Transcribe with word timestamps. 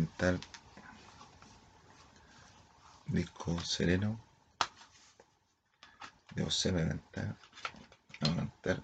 cantar 0.00 0.40
disco 3.06 3.60
sereno 3.60 4.18
de 6.34 6.72
me 6.72 6.88
cantar 6.88 7.36
a 8.20 8.82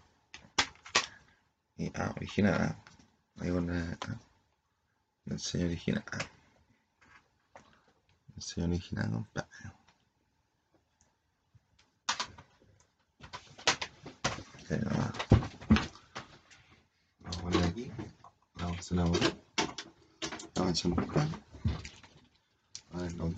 y 1.79 1.93
ah 1.95 2.13
original 2.17 2.55
ah, 2.61 2.77
ahí 3.41 3.51
con 3.51 3.67
la 3.67 3.97
enseño 5.27 5.66
original 5.66 6.05
ah. 6.12 6.18
La 8.29 8.35
enseño 8.37 8.67
original 8.67 9.11
compadre. 9.11 9.48
Vamos 17.21 17.39
a 17.39 17.43
poner 17.43 17.64
aquí. 17.64 17.91
Vamos 18.55 18.77
a 18.77 18.80
hacer 18.80 18.96
la 18.96 19.05
bola. 19.05 19.46
Vamos 20.84 20.84
a 20.84 20.88
echar 20.88 20.93
un 20.93 21.06
cable. 21.06 21.36
A 22.93 23.03
ver, 23.03 23.12
los 23.14 23.36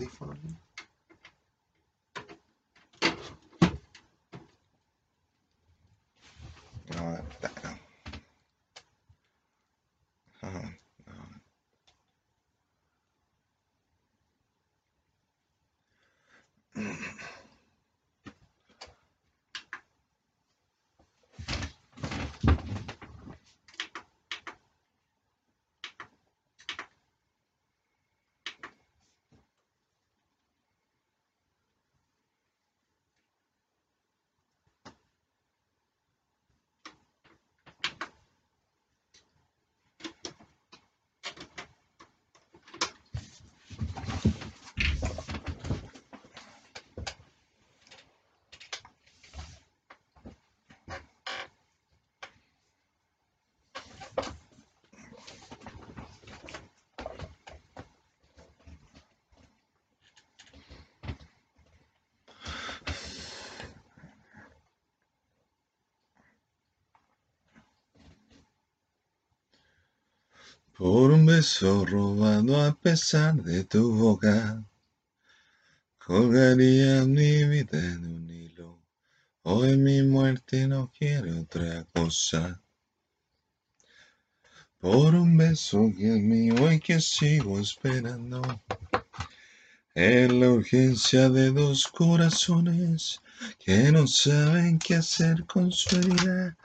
Por 70.78 71.10
un 71.10 71.26
beso 71.26 71.84
robado 71.84 72.64
a 72.64 72.72
pesar 72.72 73.34
de 73.42 73.64
tu 73.64 73.92
boca, 73.96 74.64
colgaría 75.98 77.04
mi 77.04 77.42
vida 77.48 77.80
en 77.84 78.06
un 78.06 78.30
hilo. 78.30 78.78
Hoy 79.42 79.76
mi 79.76 80.04
muerte 80.04 80.68
no 80.68 80.92
quiere 80.96 81.32
otra 81.32 81.84
cosa. 81.92 82.62
Por 84.78 85.16
un 85.16 85.36
beso 85.36 85.90
que 85.98 86.14
es 86.14 86.22
mío 86.22 86.70
y 86.70 86.78
que 86.78 87.00
sigo 87.00 87.58
esperando. 87.58 88.40
En 89.96 90.38
la 90.38 90.48
urgencia 90.48 91.28
de 91.28 91.50
dos 91.50 91.88
corazones 91.88 93.20
que 93.58 93.90
no 93.90 94.06
saben 94.06 94.78
qué 94.78 94.94
hacer 94.94 95.44
con 95.44 95.72
su 95.72 95.96
herida, 95.96 96.56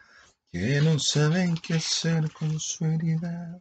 que 0.52 0.82
no 0.82 1.00
saben 1.00 1.58
qué 1.58 1.74
hacer 1.74 2.32
con 2.32 2.60
su 2.60 2.86
herida. 2.86 3.60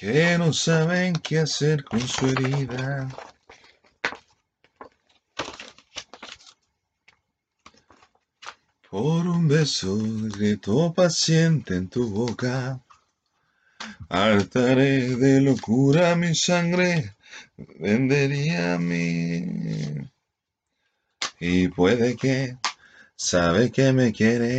Que 0.00 0.38
no 0.38 0.52
saben 0.54 1.12
qué 1.12 1.40
hacer 1.40 1.84
con 1.84 2.00
su 2.00 2.26
herida. 2.26 3.06
Por 8.88 9.26
un 9.26 9.46
beso 9.46 9.98
gritó 10.38 10.94
paciente 10.94 11.76
en 11.76 11.90
tu 11.90 12.08
boca. 12.08 12.80
Hartaré 14.08 15.16
de 15.16 15.42
locura 15.42 16.16
mi 16.16 16.34
sangre, 16.34 17.14
vendería 17.78 18.78
mi... 18.78 20.08
Y 21.38 21.68
puede 21.68 22.16
que 22.16 22.56
sabe 23.16 23.70
que 23.70 23.92
me 23.92 24.14
quiere, 24.14 24.50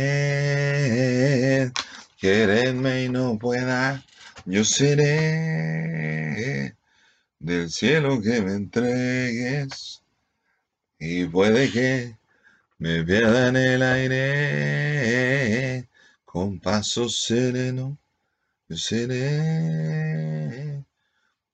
quererme 2.16 3.02
y 3.06 3.08
no 3.08 3.36
pueda 3.40 4.04
yo 4.44 4.64
seré 4.64 6.74
del 7.38 7.70
cielo 7.70 8.20
que 8.20 8.42
me 8.42 8.54
entregues 8.54 10.02
y 10.98 11.26
puede 11.26 11.70
que 11.70 12.16
me 12.78 13.04
pierda 13.04 13.48
en 13.48 13.56
el 13.56 13.82
aire 13.82 15.88
con 16.24 16.58
paso 16.60 17.08
sereno. 17.08 17.98
Yo 18.68 18.76
seré 18.76 20.84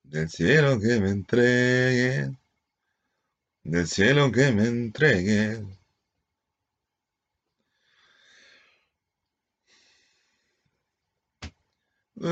del 0.03 0.29
cielo 0.29 0.79
que 0.79 0.99
me 0.99 1.09
entregues, 1.11 2.31
del 3.63 3.87
cielo 3.87 4.31
que 4.31 4.51
me 4.51 4.67
entregues. 4.67 5.59
Por 12.19 12.27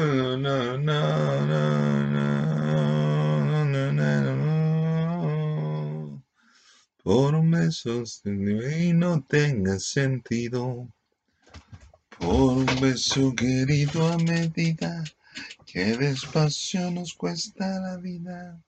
un 7.36 7.52
beso 7.52 8.04
y 8.26 8.92
no 8.92 9.22
tenga 9.24 9.80
sentido. 9.80 10.90
Por 12.20 12.58
un 12.58 12.66
beso 12.82 13.34
querido 13.34 14.06
a 14.10 14.18
medida 14.18 15.06
que 15.66 15.96
despacio 15.96 16.92
nos 16.92 17.14
cuesta 17.14 17.80
la 17.80 17.96
vida. 17.96 18.62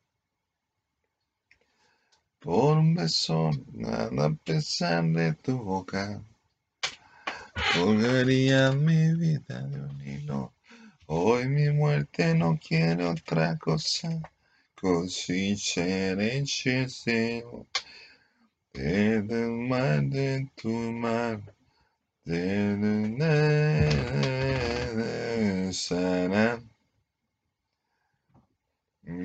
Por 2.39 2.77
un 2.77 2.93
beso, 2.95 3.51
nada 3.73 4.27
a 4.27 4.33
pesar 4.35 5.03
de 5.03 5.33
tu 5.33 5.57
boca. 5.57 6.23
Colgaría 7.73 8.71
mi 8.71 9.13
vida 9.15 9.67
de 9.67 9.81
un 9.81 10.01
hilo. 10.01 10.53
Hoy 11.11 11.47
mi 11.47 11.71
muerte 11.71 12.35
no 12.35 12.59
quiere 12.59 13.03
otra 13.05 13.57
cosa. 13.57 14.09
Così 14.75 15.55
c'era 15.55 16.21
deseo 16.21 17.65
desde 18.71 19.43
el 19.45 19.51
mar 19.67 20.03
de 20.03 20.51
tu 20.55 20.69
mar. 20.69 21.41
De 22.23 22.77
sana. 25.73 26.63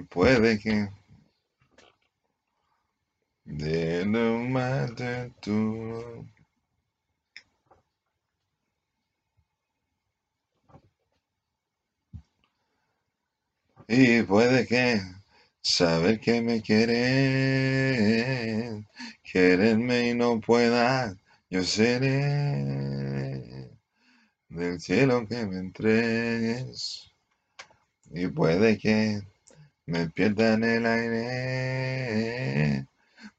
Puede 0.09 0.59
que 0.59 0.89
de 3.45 4.07
mar 4.07 4.95
de 4.95 5.31
tu 5.43 6.27
Y 13.87 14.23
puede 14.23 14.67
que 14.67 14.99
saber 15.61 16.19
que 16.19 16.41
me 16.41 16.63
quieren, 16.63 16.97
quererme 19.23 20.09
y 20.09 20.15
no 20.15 20.41
pueda, 20.41 21.15
yo 21.51 21.63
seré 21.63 22.11
del 24.49 24.81
cielo 24.81 25.27
que 25.29 25.45
me 25.47 25.59
entregues. 25.59 27.13
Y 28.11 28.27
puede 28.29 28.79
que 28.79 29.21
me 29.87 30.09
pierda 30.09 30.55
en 30.55 30.65
el 30.65 30.87
aire, 30.87 32.87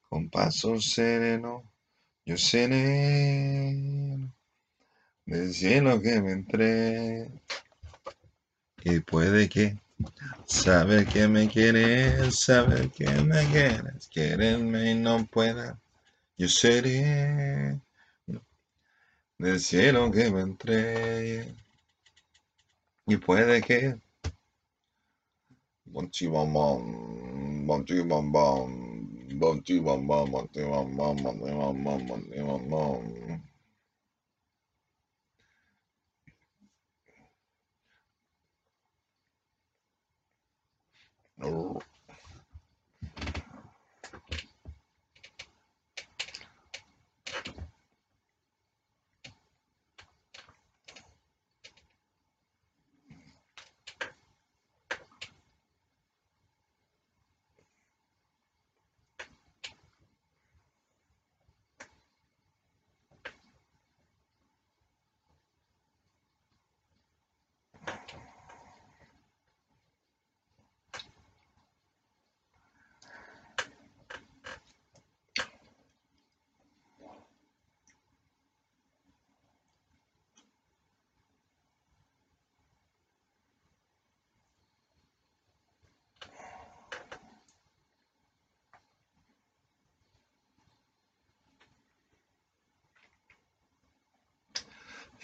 con 0.10 0.30
paso 0.30 0.80
sereno, 0.80 1.64
yo 2.24 2.38
seré 2.38 3.76
del 5.26 5.54
cielo 5.54 6.00
que 6.02 6.22
me 6.22 6.34
entregues. 6.34 7.32
Y 8.84 9.00
puede 9.00 9.50
que 9.50 9.80
Saber 10.46 11.06
que 11.08 11.28
me 11.28 11.48
quieres, 11.48 12.40
saber 12.40 12.90
que 12.92 13.08
me 13.08 13.46
quieres, 13.46 14.08
quererme 14.10 14.92
y 14.92 14.96
no 14.96 15.26
pueda. 15.26 15.80
Yo 16.38 16.50
seré 16.50 17.80
del 19.38 19.60
cielo 19.60 20.12
que 20.12 20.32
me 20.32 20.42
entregue. 20.42 21.56
Y 23.08 23.18
puede 23.18 23.62
que. 23.62 23.96
No. 41.38 41.80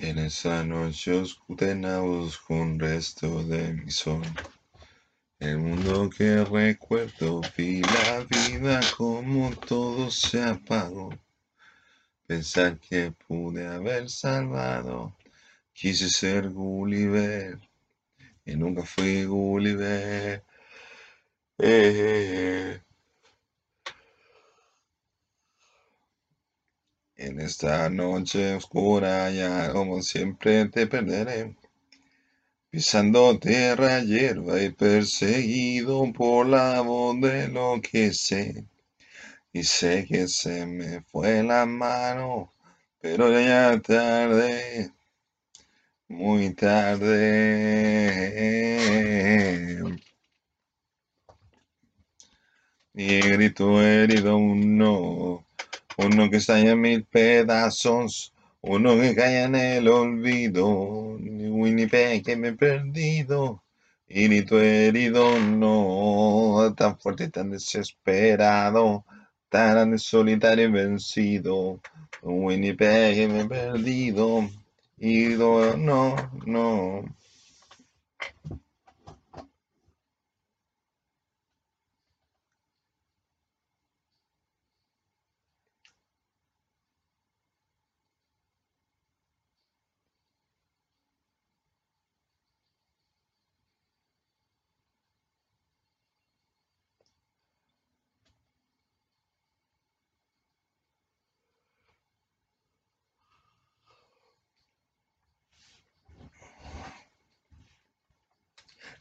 En 0.03 0.18
esa 0.18 0.63
noche 0.63 1.12
oscura 1.13 2.00
busco 2.00 2.56
un 2.56 2.80
resto 2.80 3.44
de 3.44 3.71
mi 3.71 3.92
sol. 3.92 4.24
El 5.39 5.59
mundo 5.59 6.09
que 6.09 6.44
recuerdo 6.44 7.42
vi 7.56 7.81
la 7.81 8.25
vida 8.27 8.80
como 8.98 9.51
todo 9.68 10.09
se 10.09 10.42
apagó. 10.42 11.12
Pensar 12.25 12.80
que 12.80 13.12
pude 13.12 13.68
haber 13.68 14.09
salvado. 14.09 15.15
Quise 15.71 16.09
ser 16.09 16.50
Gulliver 16.50 17.59
y 18.44 18.56
nunca 18.56 18.83
fui 18.83 19.25
Gulliver. 19.25 20.44
Eh, 21.59 21.63
eh, 21.63 22.74
eh. 22.74 22.91
En 27.23 27.39
esta 27.39 27.88
noche 27.88 28.56
oscura 28.56 29.29
ya 29.29 29.71
como 29.71 30.01
siempre 30.01 30.65
te 30.69 30.88
perderé. 30.88 31.56
Pisando 32.71 33.38
tierra, 33.38 34.00
hierba 34.01 34.59
y 34.59 34.71
perseguido 34.71 36.12
por 36.13 36.47
la 36.47 36.81
voz 36.81 37.21
de 37.21 37.47
lo 37.50 37.79
que 37.79 38.12
sé. 38.12 38.65
Y 39.53 39.63
sé 39.63 40.07
que 40.07 40.27
se 40.27 40.65
me 40.65 41.03
fue 41.03 41.44
la 41.44 41.68
mano, 41.68 42.53
pero 43.00 43.31
ya 43.39 43.79
tarde, 43.79 44.91
muy 46.07 46.56
tarde. 46.56 47.21
Y 52.95 53.19
grito 53.21 53.79
herido 53.79 54.38
uno 54.38 55.45
uno 56.06 56.30
que 56.30 56.38
está 56.38 56.59
en 56.59 56.81
mil 56.81 57.06
pedazos, 57.06 58.33
uno 58.62 58.95
que 59.00 59.15
cae 59.15 59.44
en 59.44 59.56
el 59.56 59.88
olvido, 59.88 61.18
Winnipeg 61.19 62.24
que 62.24 62.36
me 62.36 62.50
he 62.50 62.53
perdido, 62.53 63.63
y 64.07 64.27
ni 64.27 64.42
tu 64.42 64.57
herido 64.57 65.38
no, 65.39 66.74
tan 66.75 66.98
fuerte 67.00 67.25
y 67.25 67.30
tan 67.30 67.51
desesperado, 67.51 69.06
tan 69.50 70.00
solitario 70.00 70.65
y 70.65 70.71
vencido, 70.71 71.81
Winnipeg 72.21 73.15
que 73.15 73.27
me 73.27 73.42
he 73.42 73.45
perdido, 73.45 74.50
y 74.97 75.30
no, 75.36 76.15
no. 76.45 77.04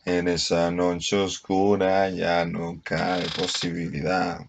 En 0.05 0.29
esa 0.29 0.70
noche 0.70 1.17
oscura 1.17 2.08
ya 2.11 2.44
no 2.44 2.81
cabe 2.82 3.26
posibilidad 3.37 4.41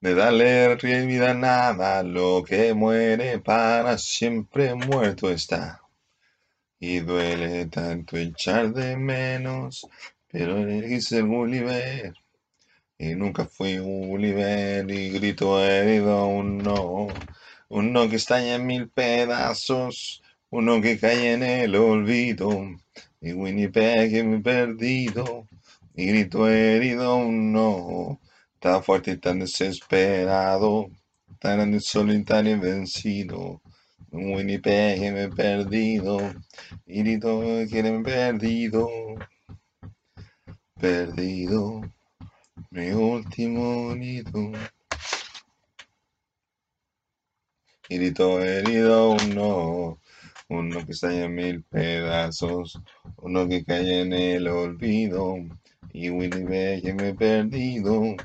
de 0.00 0.14
darle 0.14 0.76
vida 1.06 1.30
a 1.30 1.34
nada, 1.34 2.02
lo 2.02 2.44
que 2.44 2.72
muere 2.72 3.40
para 3.40 3.98
siempre 3.98 4.74
muerto 4.74 5.28
está. 5.28 5.82
Y 6.78 7.00
duele 7.00 7.66
tanto 7.66 8.16
echar 8.16 8.72
de 8.72 8.96
menos, 8.96 9.86
pero 10.30 10.58
eres 10.58 11.10
el 11.12 11.26
Gulliver. 11.26 12.14
Y 12.96 13.14
nunca 13.16 13.44
fui 13.44 13.78
Gulliver 13.78 14.88
y 14.90 15.10
grito 15.10 15.62
herido 15.64 16.26
uno, 16.26 17.08
uno 17.68 18.08
que 18.08 18.16
está 18.16 18.44
en 18.54 18.66
mil 18.66 18.88
pedazos, 18.88 20.22
uno 20.50 20.80
que 20.80 20.98
cae 20.98 21.32
en 21.34 21.42
el 21.42 21.74
olvido 21.76 22.50
y 23.20 23.32
Winnipeg 23.32 24.24
me 24.24 24.36
he 24.36 24.40
perdido, 24.40 25.46
y 25.94 26.06
grito 26.06 26.48
herido, 26.48 27.24
no, 27.24 28.20
tan 28.60 28.82
fuerte 28.82 29.12
y 29.12 29.16
tan 29.18 29.40
desesperado, 29.40 30.88
tan 31.40 31.80
solitario 31.80 32.56
y 32.56 32.58
vencido. 32.60 33.60
Winnipeg 34.10 35.00
que 35.00 35.12
me 35.12 35.22
he 35.24 35.28
perdido, 35.28 36.18
y 36.86 37.02
grito 37.02 37.40
que 37.70 37.82
me 37.82 38.02
perdido, 38.02 38.88
perdido, 40.80 41.82
mi 42.70 42.90
último 42.90 43.94
nido. 43.94 44.52
Y 47.88 47.96
grito 47.96 48.40
herido, 48.40 49.16
no 49.34 49.98
uno 50.48 50.84
que 50.86 50.92
está 50.92 51.12
en 51.12 51.34
mil 51.34 51.62
pedazos, 51.64 52.80
uno 53.18 53.46
que 53.48 53.64
cae 53.64 54.00
en 54.00 54.12
el 54.12 54.48
olvido, 54.48 55.36
y 55.92 56.10
Winnipeg 56.10 56.82
que 56.82 56.94
me 56.94 57.08
he 57.10 57.14
perdido, 57.14 58.16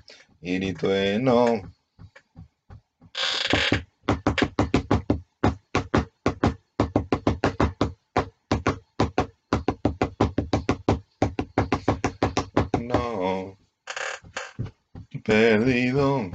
y 0.42 0.56
grito 0.56 0.88
no. 1.20 1.62
No, 12.80 13.58
perdido, 15.24 16.32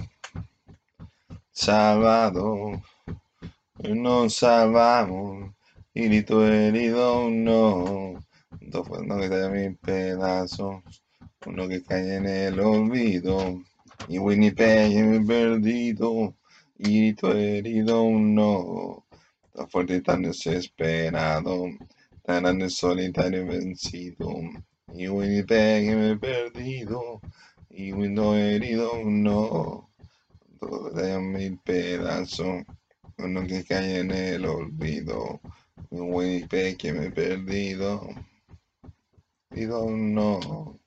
salvado, 1.53 2.83
nos 3.83 4.35
salvamos 4.35 5.58
y 6.01 6.23
tu 6.23 6.43
herido 6.43 7.29
no. 7.29 8.15
Dos 8.61 8.89
uno 8.89 9.19
que 9.19 9.29
de 9.29 9.51
mis 9.51 9.79
pedazos, 9.79 10.77
uno 11.45 11.69
que 11.69 11.83
cae 11.83 12.17
en 12.17 12.27
el 12.27 12.61
olvido. 12.61 13.61
Y 14.07 14.19
Winnipeg 14.19 14.95
me 15.05 15.21
perdido, 15.27 16.37
y 16.79 17.15
tu 17.15 17.27
herido 17.33 18.09
no. 18.11 19.07
Tan 19.53 19.69
fuerte 19.69 19.97
y 19.97 20.01
tan 20.01 20.23
desesperado, 20.23 21.65
tan 22.23 22.43
grande, 22.45 22.71
solitario 22.71 23.43
y 23.43 23.47
vencido. 23.47 24.29
Y 24.95 25.09
Winnipeg 25.09 25.97
me 25.97 26.17
perdido, 26.17 27.21
y 27.71 27.91
no 27.91 28.37
herido 28.37 28.93
no. 29.05 29.91
Todo 30.61 30.91
de 30.91 31.19
mil 31.19 31.59
pedazos, 31.59 32.63
uno 33.19 33.47
que 33.49 33.65
cae 33.65 33.99
en 33.99 34.13
el 34.13 34.47
olvido. 34.47 35.41
Winnipeg 35.91 36.77
que 36.77 36.93
me 36.93 37.07
he 37.07 37.11
perdido. 37.11 38.09
rápido, 39.59 39.91
no. 39.91 40.79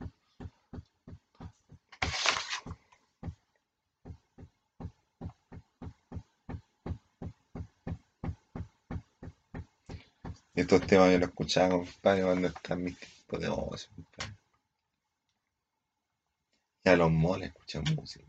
Estos 10.53 10.85
temas 10.85 11.11
yo 11.11 11.17
los 11.19 11.29
escuchaba, 11.29 11.69
compadre, 11.69 12.23
cuando 12.23 12.47
están 12.49 12.83
mis 12.83 12.97
tiempos 12.97 13.39
de 13.39 13.47
ocio, 13.49 13.89
compadre. 13.95 14.35
Y 16.83 16.95
los 16.95 17.11
moles 17.11 17.49
escuchan 17.49 17.83
música. 17.95 18.25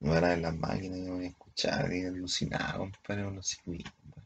No 0.00 0.16
era 0.16 0.32
en 0.34 0.42
las 0.42 0.54
máquinas, 0.56 0.98
yo 0.98 1.14
voy 1.14 1.26
a 1.26 1.28
escuchar 1.28 1.92
y 1.92 2.04
alucinaba, 2.04 2.78
compadre, 2.78 3.30
los 3.30 3.46
circuitos, 3.46 3.92
compadre. 3.92 4.21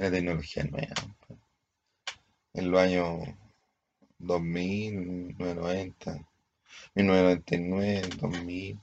Era 0.00 0.12
tecnología 0.12 0.64
nueva, 0.64 0.94
compadre. 0.98 1.42
En 2.54 2.70
los 2.70 2.80
años 2.80 3.28
2000, 4.18 4.96
1990, 5.36 6.26
1999, 6.94 8.00
2000. 8.16 8.80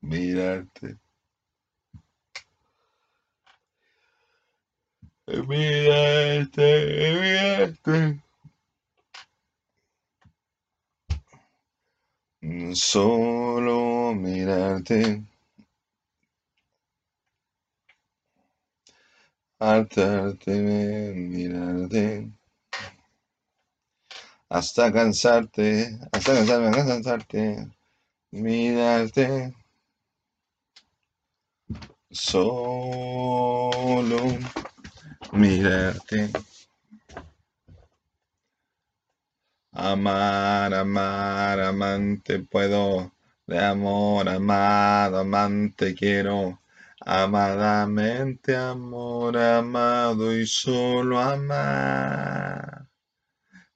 mirarte. 0.00 0.98
Mirarte, 5.26 6.62
mirarte. 7.20 8.29
Solo 12.74 14.12
mirarte. 14.14 15.22
Hartarte, 19.60 20.50
mirarte. 21.14 22.32
Hasta 24.48 24.92
cansarte, 24.92 25.98
hasta 26.12 26.34
cansarme, 26.34 26.68
hasta 26.68 26.86
cansarte. 26.86 27.68
Mirarte. 28.32 29.54
Solo 32.10 34.20
mirarte. 35.32 36.30
Amar, 39.72 40.72
amar, 40.74 41.58
amante 41.60 42.38
puedo, 42.40 43.12
de 43.46 43.58
amor, 43.58 44.28
amado, 44.28 45.18
amante 45.18 45.94
quiero, 45.94 46.60
amadamente, 47.00 48.56
amor, 48.56 49.36
amado 49.36 50.36
y 50.36 50.46
solo 50.46 51.18
amar. 51.20 52.86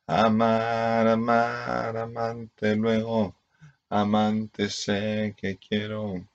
Amar, 0.07 1.09
amar, 1.09 1.97
amante 1.97 2.77
luego, 2.77 3.37
amante 3.91 4.69
sé 4.71 5.35
que 5.37 5.59
quiero, 5.59 6.27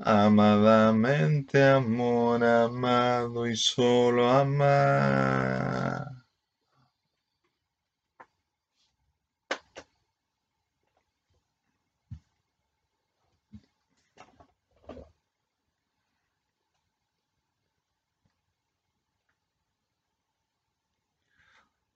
amadamente, 0.00 1.62
amor, 1.62 2.42
amado 2.44 3.46
y 3.46 3.56
solo 3.56 4.30
amar. 4.30 6.15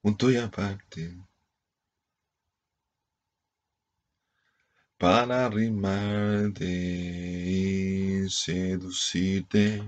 Punto 0.01 0.31
y 0.31 0.37
aparte. 0.37 1.17
Para 4.99 5.47
arrimarte 5.47 6.67
y 6.67 8.29
seducirte, 8.29 9.83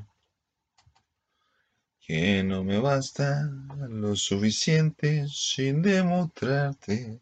que 2.00 2.42
no 2.42 2.64
me 2.64 2.78
basta 2.78 3.49
lo 3.88 4.16
suficiente 4.16 5.26
sin 5.28 5.83
demostrarte 5.83 7.21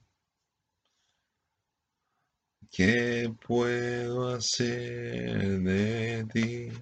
que 2.70 3.34
puedo 3.46 4.28
hacer 4.30 5.60
de 5.60 6.24
ti. 6.32 6.72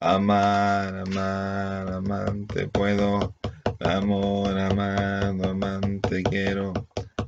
Amar, 0.00 0.94
amar, 0.94 1.92
amante 1.92 2.68
puedo. 2.68 3.34
Amor, 3.80 4.58
amado, 4.58 5.50
amante 5.50 6.22
quiero. 6.22 6.72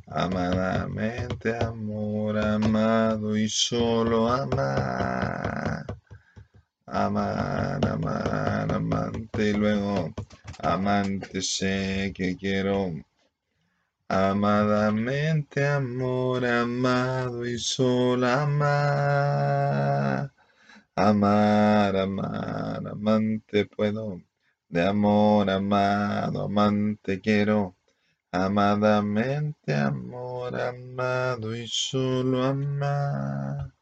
Amadamente, 0.06 1.56
amor, 1.56 2.38
amado 2.38 3.36
y 3.36 3.48
solo 3.48 4.28
amar. 4.28 5.84
Amar, 6.86 7.86
amar, 7.86 8.72
amante 8.72 9.50
y 9.50 9.52
luego 9.54 10.12
amante 10.58 11.42
sé 11.42 12.12
que 12.14 12.36
quiero. 12.36 12.92
Amadamente, 14.08 15.66
amor, 15.66 16.44
amado 16.46 17.46
y 17.46 17.58
solo 17.58 18.26
amar. 18.26 19.52
Amar, 20.96 21.96
amar, 21.96 22.86
amante 22.88 23.66
puedo. 23.66 24.20
De 24.68 24.86
amor, 24.86 25.50
amado, 25.50 26.42
amante 26.44 27.20
quiero. 27.20 27.76
Amadamente, 28.32 29.74
amor, 29.74 30.60
amado 30.60 31.56
y 31.56 31.66
solo 31.68 32.44
amar. 32.44 33.72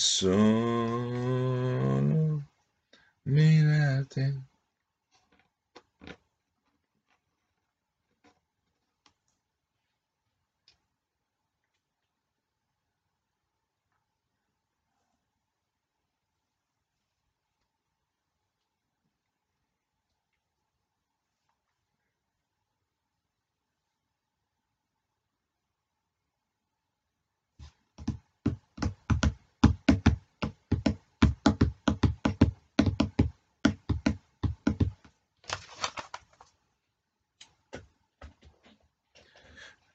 Solo 0.00 0.32
mirarte. 3.24 4.40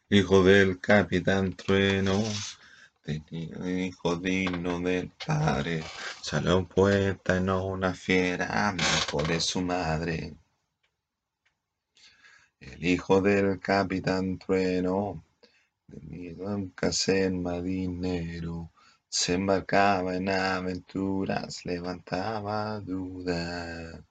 Hijo 0.09 0.43
del 0.43 0.79
capitán 0.79 1.53
trueno, 1.55 2.23
hijo 3.05 4.15
digno 4.17 4.79
del 4.79 5.11
padre, 5.25 5.83
salió 6.21 6.59
un 6.59 6.67
poeta 6.67 7.37
y 7.37 7.41
no 7.41 7.65
una 7.65 7.93
fiera, 7.93 8.75
hijo 8.77 9.23
de 9.23 9.39
su 9.39 9.61
madre. 9.61 10.35
El 12.59 12.85
hijo 12.85 13.21
del 13.21 13.59
capitán 13.59 14.37
trueno, 14.37 15.23
tenía 15.87 16.35
un 16.35 16.69
casel 16.69 17.33
marinero, 17.33 18.71
se 19.09 19.33
embarcaba 19.33 20.15
en 20.15 20.29
aventuras, 20.29 21.65
levantaba 21.65 22.79
dudas. 22.79 24.01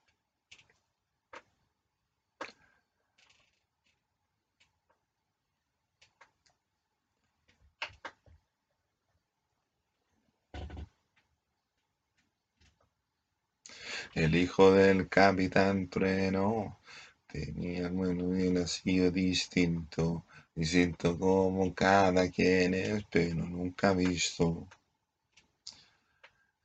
El 14.14 14.36
hijo 14.36 14.70
del 14.70 15.08
capitán 15.08 15.88
Trueno 15.88 16.78
tenía 17.26 17.88
bueno 17.88 18.38
y 18.38 18.48
nacido 18.52 19.10
distinto, 19.10 20.24
distinto 20.54 21.18
como 21.18 21.74
cada 21.74 22.30
quien 22.30 22.74
es, 22.74 23.02
pero 23.10 23.34
nunca 23.44 23.92
visto. 23.92 24.68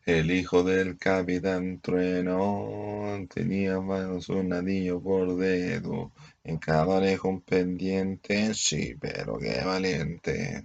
El 0.07 0.31
hijo 0.31 0.63
del 0.63 0.97
capitán 0.97 1.79
Trueno 1.81 3.27
tenía 3.29 3.81
manos 3.81 4.31
un 4.31 4.53
anillo 4.55 5.03
por 5.03 5.37
dedo, 5.37 6.11
en 6.43 6.57
cada 6.57 6.87
oreja 6.87 7.29
un 7.29 7.43
pendiente, 7.43 8.55
sí, 8.55 8.95
pero 8.99 9.37
qué 9.39 9.63
valiente. 9.63 10.65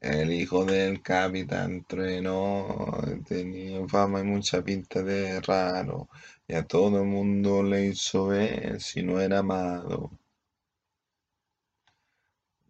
El 0.00 0.32
hijo 0.32 0.64
del 0.64 1.02
capitán 1.02 1.84
Trueno 1.84 2.98
tenía 3.26 3.86
fama 3.88 4.20
y 4.20 4.24
mucha 4.24 4.62
pinta 4.62 5.02
de 5.02 5.40
raro, 5.40 6.08
y 6.46 6.54
a 6.54 6.64
todo 6.64 7.00
el 7.00 7.06
mundo 7.06 7.62
le 7.62 7.86
hizo 7.86 8.26
ver 8.28 8.80
si 8.80 9.02
no 9.02 9.20
era 9.20 9.38
amado. 9.40 10.10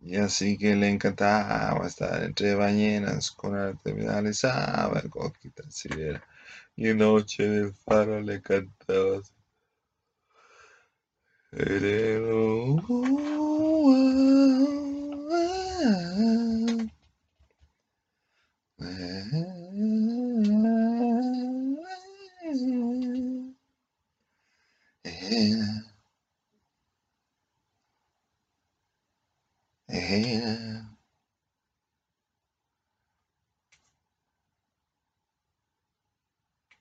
Y 0.01 0.17
así 0.17 0.57
que 0.57 0.77
le 0.77 0.89
encantaba 0.89 1.87
estar 1.87 2.23
entre 2.23 2.55
ballenas 2.55 3.33
con 3.33 3.57
arte 3.57 3.93
finalizaba 3.95 5.03
coquita 5.11 5.69
sirena. 5.71 6.23
Y 6.77 6.95
noche 6.95 7.49
del 7.49 7.75
faro 7.75 8.21
le 8.21 8.41
cantaba 8.41 9.21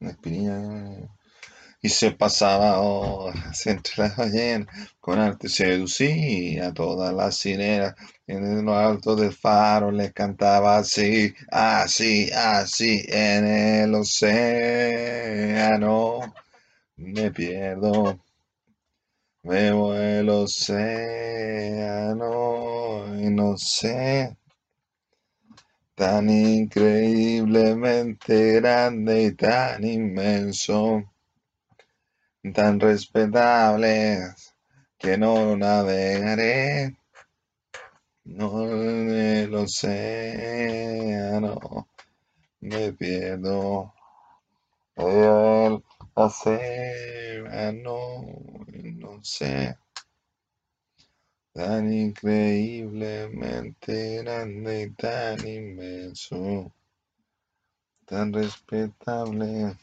así. 0.07 1.07
y 1.81 1.89
se 1.89 2.11
pasaba 2.11 2.79
horas 2.81 3.65
entre 3.67 3.93
las 4.03 4.17
ballenas, 4.17 4.67
con 4.99 5.19
arte 5.19 5.49
seducía 5.49 6.67
a 6.67 6.73
todas 6.73 7.13
las 7.13 7.37
sirenas, 7.37 7.95
en 8.27 8.65
lo 8.65 8.75
alto 8.75 9.15
del 9.15 9.33
faro 9.33 9.91
le 9.91 10.11
cantaba 10.11 10.77
así, 10.77 11.33
así, 11.51 12.31
así, 12.31 13.03
en 13.07 13.45
el 13.45 13.95
océano 13.95 15.15
me 16.97 17.31
pierdo, 17.31 18.19
veo 19.43 19.95
el 19.95 20.29
océano 20.29 21.05
y 23.21 23.29
no 23.29 23.57
sé 23.57 24.35
tan 25.95 26.29
increíblemente 26.29 28.59
grande 28.59 29.23
y 29.23 29.31
tan 29.31 29.83
inmenso, 29.85 31.05
tan 32.53 32.79
respetable, 32.79 34.19
que 34.97 35.17
no 35.17 35.55
navegaré, 35.55 36.97
no 38.25 38.69
en 38.69 39.09
el 39.09 39.55
océano, 39.55 41.57
me 42.59 42.91
pierdo. 42.93 43.93
El 44.97 45.83
océano, 46.13 47.85
no 48.67 49.23
sé 49.23 49.77
tan 51.55 51.91
increíblemente 51.91 54.21
grande 54.23 54.83
y 54.83 54.89
tan 54.91 55.47
inmenso, 55.47 56.71
tan 58.05 58.33
respetable, 58.33 59.77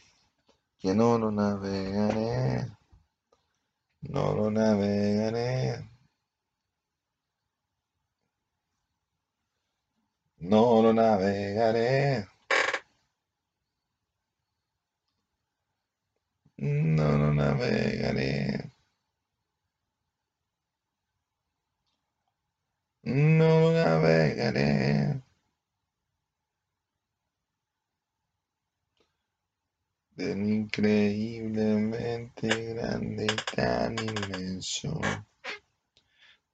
que 0.79 0.95
no 0.95 1.19
lo 1.19 1.31
navegaré, 1.31 2.67
no 4.03 4.35
lo 4.35 4.51
navegaré, 4.51 5.89
no 10.41 10.83
lo 10.83 10.93
navegaré. 10.93 12.27
No 16.59 17.19
lo 17.19 17.35
navegaré. 17.35 18.72
No 23.13 23.73
navegaré. 23.73 25.23
Del 30.17 30.39
increíblemente 30.39 32.75
grande 32.75 33.27
tan 33.55 33.99
inmenso, 33.99 35.01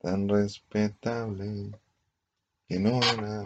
tan 0.00 0.28
respetable, 0.28 1.70
que 2.68 2.78
no 2.78 3.00
nada. 3.00 3.44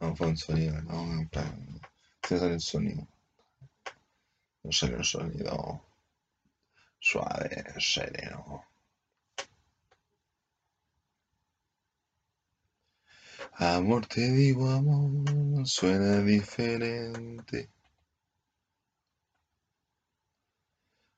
No 0.00 0.16
fue 0.16 0.28
un 0.28 0.36
sonido, 0.36 0.82
no, 0.82 1.02
en 1.12 1.28
plan, 1.28 1.80
se 2.28 2.38
sale 2.38 2.54
el 2.54 2.60
sonido. 2.60 3.06
No 4.62 4.72
sale 4.72 4.96
el 4.96 5.04
sonido 5.04 5.93
suave, 7.04 7.62
sereno. 7.78 8.64
Amor, 13.52 14.06
te 14.06 14.22
digo 14.32 14.70
amor, 14.70 15.66
suena 15.66 16.22
diferente. 16.22 17.68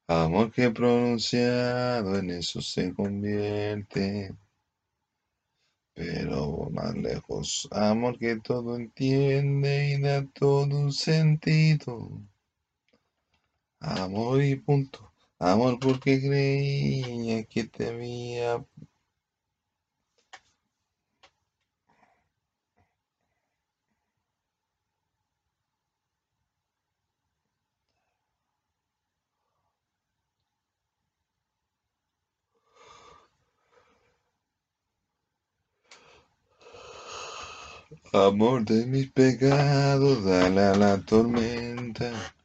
Amor 0.08 0.50
que 0.52 0.70
pronunciado 0.70 2.18
en 2.18 2.30
eso 2.30 2.60
se 2.60 2.92
convierte. 2.92 4.34
Pero 5.94 6.68
más 6.70 6.94
lejos, 6.94 7.68
amor 7.70 8.18
que 8.18 8.36
todo 8.36 8.76
entiende 8.76 9.90
y 9.90 10.00
da 10.00 10.26
todo 10.26 10.76
un 10.76 10.92
sentido. 10.92 12.20
Amor 13.80 14.42
y 14.42 14.56
punto. 14.56 15.15
Amor 15.40 15.78
porque 15.80 16.20
creía 16.20 17.44
que 17.44 17.64
te 17.64 17.88
había 17.88 18.64
Amor 38.12 38.64
de 38.64 38.86
mis 38.86 39.12
pecados, 39.12 40.24
dale 40.24 40.76
la 40.76 40.98
tormenta. 41.02 42.35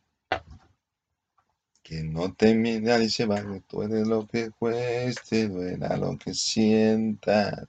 Que 1.91 2.05
no 2.05 2.33
te 2.33 2.55
mira 2.55 3.03
y 3.03 3.09
se 3.09 3.25
va, 3.25 3.43
tú 3.67 3.83
eres 3.83 4.07
lo 4.07 4.25
que 4.25 4.49
cueste, 4.51 5.49
duela 5.49 5.97
lo 5.97 6.17
que 6.17 6.33
sientas. 6.33 7.67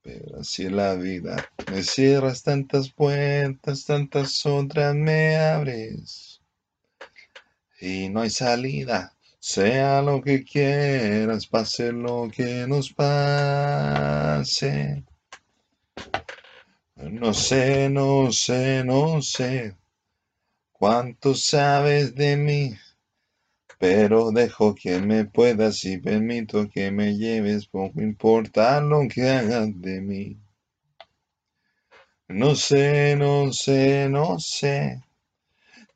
Pero 0.00 0.40
así 0.40 0.64
es 0.64 0.72
la 0.72 0.94
vida, 0.94 1.46
me 1.70 1.82
cierras 1.82 2.42
tantas 2.42 2.88
puertas, 2.88 3.84
tantas 3.84 4.46
otras 4.46 4.94
me 4.94 5.36
abres. 5.36 6.40
Y 7.82 8.08
no 8.08 8.22
hay 8.22 8.30
salida, 8.30 9.12
sea 9.38 10.00
lo 10.00 10.22
que 10.22 10.42
quieras, 10.42 11.46
pase 11.46 11.92
lo 11.92 12.30
que 12.34 12.66
nos 12.66 12.90
pase. 12.94 15.04
No 16.96 17.34
sé, 17.34 17.90
no 17.90 18.32
sé, 18.32 18.82
no 18.84 19.20
sé 19.20 19.76
cuánto 20.84 21.34
sabes 21.34 22.14
de 22.14 22.36
mí, 22.36 22.76
pero 23.78 24.30
dejo 24.32 24.74
que 24.74 25.00
me 25.00 25.24
puedas 25.24 25.82
y 25.86 25.96
permito 25.96 26.68
que 26.68 26.90
me 26.90 27.16
lleves, 27.16 27.66
poco 27.68 28.02
importa 28.02 28.82
lo 28.82 29.08
que 29.08 29.30
hagas 29.30 29.70
de 29.80 30.02
mí. 30.02 30.38
No 32.28 32.54
sé, 32.54 33.16
no 33.16 33.50
sé, 33.50 34.10
no 34.10 34.38
sé 34.38 35.02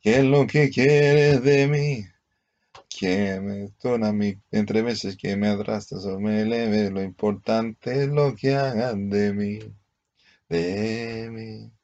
qué 0.01 0.21
es 0.21 0.23
lo 0.23 0.47
que 0.47 0.71
quieres 0.71 1.43
de 1.43 1.67
mí. 1.67 2.05
Que 2.89 3.39
me 3.39 3.69
tona 3.79 4.11
mi 4.11 4.39
entre 4.49 4.81
veces 4.81 5.17
que 5.17 5.37
me 5.37 5.49
arrastras 5.49 6.03
o 6.05 6.19
me 6.19 6.41
eleves, 6.41 6.91
lo 6.91 7.03
importante 7.03 8.05
es 8.05 8.07
lo 8.09 8.35
que 8.35 8.55
hagas 8.55 8.95
de 8.95 9.33
mí 9.33 9.59
de 10.49 11.29
mí. 11.31 11.78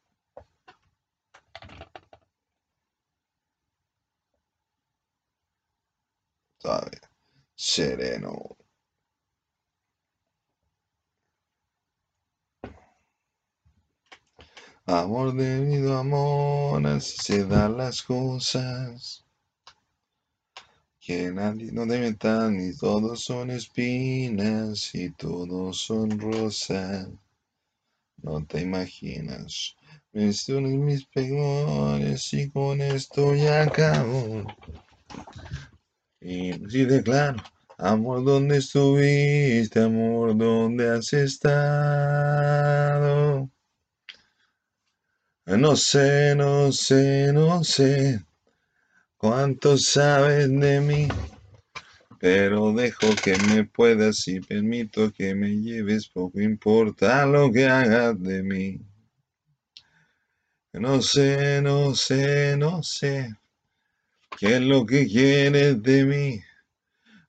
Sereno. 7.54 8.56
Amor 14.84 15.34
debido 15.34 15.96
a 15.96 16.00
amor, 16.00 16.86
así 16.86 17.18
se 17.18 17.44
dan 17.44 17.76
las 17.76 18.02
cosas. 18.02 19.24
Que 21.00 21.30
nadie 21.32 21.70
no 21.72 21.86
debe 21.86 22.08
estar, 22.08 22.50
ni 22.50 22.76
todos 22.76 23.24
son 23.24 23.50
espinas, 23.50 24.94
y 24.94 25.10
todos 25.10 25.80
son 25.80 26.18
rosas. 26.18 27.08
No 28.22 28.44
te 28.44 28.60
imaginas. 28.60 29.76
Menciones 30.12 30.72
mis 30.78 31.04
peores 31.06 32.32
y 32.32 32.50
con 32.50 32.80
esto 32.80 33.34
ya 33.34 33.62
acabo. 33.62 34.44
Y 36.28 36.52
si 36.68 36.84
declaro, 36.84 37.40
amor, 37.78 38.24
¿dónde 38.24 38.56
estuviste? 38.56 39.80
Amor, 39.80 40.36
¿dónde 40.36 40.90
has 40.90 41.12
estado? 41.12 41.48
No 45.46 45.76
sé, 45.76 46.34
no 46.34 46.72
sé, 46.72 47.32
no 47.32 47.62
sé 47.62 48.24
cuánto 49.16 49.78
sabes 49.78 50.50
de 50.50 50.80
mí. 50.80 51.06
Pero 52.18 52.72
dejo 52.72 53.06
que 53.22 53.38
me 53.38 53.62
puedas 53.62 54.26
y 54.26 54.40
permito 54.40 55.12
que 55.12 55.32
me 55.32 55.50
lleves, 55.50 56.08
poco 56.08 56.40
importa 56.40 57.24
lo 57.24 57.52
que 57.52 57.66
hagas 57.66 58.20
de 58.20 58.42
mí. 58.42 58.80
No 60.72 61.00
sé, 61.00 61.62
no 61.62 61.94
sé, 61.94 62.56
no 62.56 62.82
sé 62.82 63.36
qué 64.38 64.56
es 64.56 64.62
lo 64.62 64.86
que 64.86 65.06
quieres 65.06 65.82
de 65.82 66.04
mí. 66.04 66.40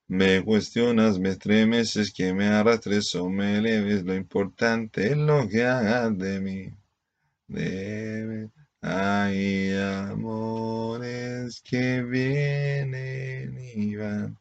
Me 0.08 0.44
cuestionas, 0.44 1.20
me 1.20 1.30
estremeces, 1.30 2.14
que 2.14 2.34
me 2.34 2.48
arrastres 2.48 3.14
o 3.16 3.30
me 3.30 3.58
eleves, 3.58 4.04
lo 4.04 4.16
importante 4.16 5.08
es 5.08 5.18
lo 5.18 5.48
que 5.48 5.66
hagas 5.66 6.18
de 6.18 6.40
mí. 6.40 6.74
De 7.48 8.50
Hay 8.82 9.74
amores 9.74 11.62
que 11.62 12.04
vienen 12.04 13.58
y 13.76 13.96
van 13.96 14.38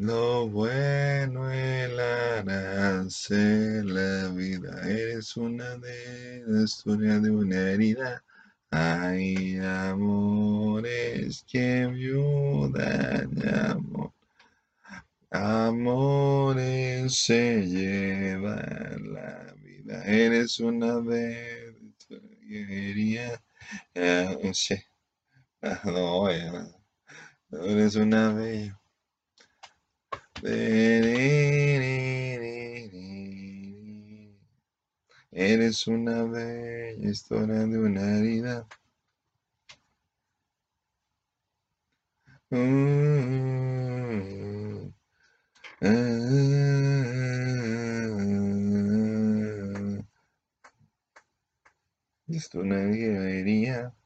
lo 0.00 0.48
bueno 0.48 1.50
el 1.50 1.98
arance 1.98 3.82
la 3.82 4.28
vida 4.28 4.88
eres 4.88 5.36
una 5.36 5.76
de 5.78 6.44
la 6.46 6.62
historia 6.62 7.18
de 7.18 7.30
una 7.30 7.56
herida. 7.56 8.22
Hay 8.70 9.58
amores 9.58 11.44
que 11.50 11.84
ayudan, 11.84 13.30
amor. 13.48 14.12
Amores 15.30 17.16
se 17.16 17.66
llevan 17.66 19.14
la 19.14 19.54
vida. 19.62 20.04
Eres 20.04 20.60
una 20.60 21.00
de 21.00 21.74
herida. 22.50 23.42
Eh, 23.94 24.50
sí. 24.54 24.76
Ah, 25.62 25.80
no, 25.84 26.28
eres 26.30 27.96
una 27.96 28.32
bella. 28.32 28.78
Eres 35.40 35.86
una 35.86 36.24
bella 36.24 37.08
historia 37.08 37.64
de 37.64 37.78
una 37.78 38.18
herida. 38.18 38.66
Esto 52.26 52.64
nadie 52.64 53.10
vería. 53.10 53.97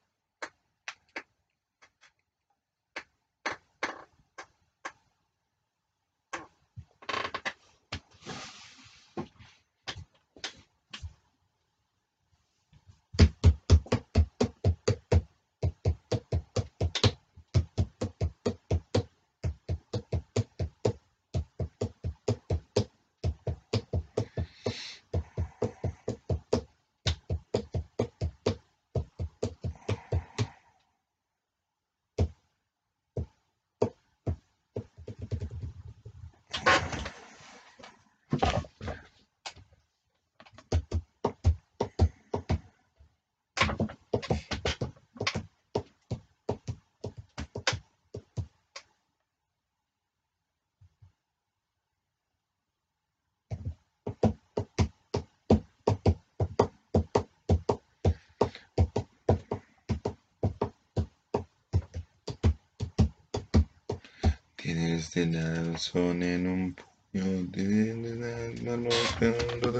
De 65.03 65.73
razón 65.73 66.23
en 66.23 66.47
un 66.47 66.75
puño, 66.75 67.43
de 67.51 67.93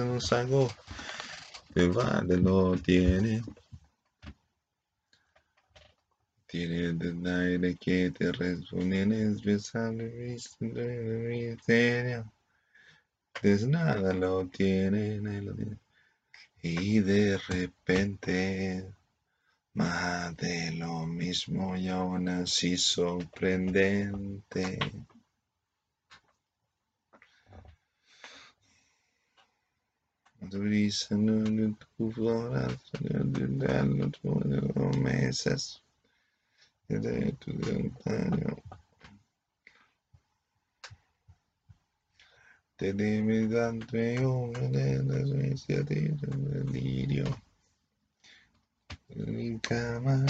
no 0.05 0.21
saco, 0.21 0.69
te 1.73 1.87
vale 1.87 2.37
lo 2.39 2.77
tiene. 2.77 3.41
Tienes 6.47 6.99
del 6.99 7.25
aire 7.25 7.77
que 7.77 8.11
te 8.11 8.33
responde, 8.33 9.07
es 10.35 10.57
misterio. 10.61 12.33
Pues 13.41 13.67
nada 13.67 14.13
lo 14.13 14.49
tiene, 14.49 15.21
lo 15.41 15.55
tiene. 15.55 15.79
Y 16.63 16.99
de 16.99 17.39
repente 17.39 18.93
más 19.75 20.37
de 20.37 20.73
lo 20.73 21.07
mismo 21.07 21.77
y 21.77 21.89
aún 21.89 22.29
así 22.29 22.77
sorprendente. 22.77 24.79
De 30.53 31.75
flora, 32.11 32.69
de 33.01 34.61
los 34.75 34.97
meses, 34.99 35.83
de 36.89 37.33
tu 37.33 37.53
montaña. 37.53 38.57
Te 42.77 42.93
de 44.53 45.05
las 45.05 45.29
iniciativas 45.29 46.21
del 46.21 46.73
delirio 46.73 47.25
mi 49.15 49.59
cama 49.61 50.25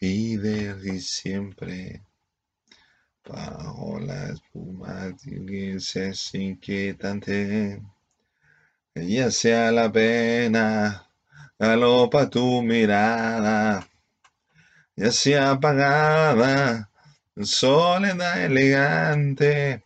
y 0.00 0.36
de 0.36 1.00
siempre 1.00 2.02
bajo 3.24 3.98
la 4.00 4.30
espuma 4.30 5.14
es 5.96 6.34
inquietante 6.34 7.82
ya 9.06 9.30
sea 9.30 9.70
la 9.70 9.90
pena 9.92 11.06
galopa 11.58 12.28
tu 12.30 12.62
mirada 12.62 13.86
ya 14.96 15.12
sea 15.12 15.52
apagada 15.52 16.90
soledad 17.42 18.44
elegante 18.44 19.82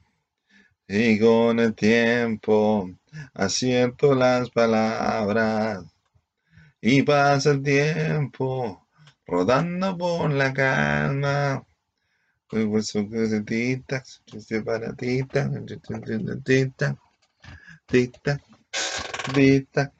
y 0.89 1.19
con 1.19 1.59
el 1.61 1.75
tiempo 1.75 2.91
acierto 3.35 4.15
las 4.15 4.51
palabras 4.51 5.85
y 6.81 7.03
pasa 7.03 7.53
el 7.53 7.63
tiempo 7.63 8.87
rodando 9.25 9.97
por 9.97 10.31
la 10.33 10.53
calma. 10.53 11.65
Pues 12.49 12.93
su 18.73 19.33
tita, 19.33 19.93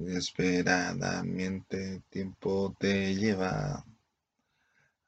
inesperadamente, 0.00 1.96
el 1.96 2.02
tiempo 2.04 2.74
te 2.78 3.14
lleva 3.14 3.84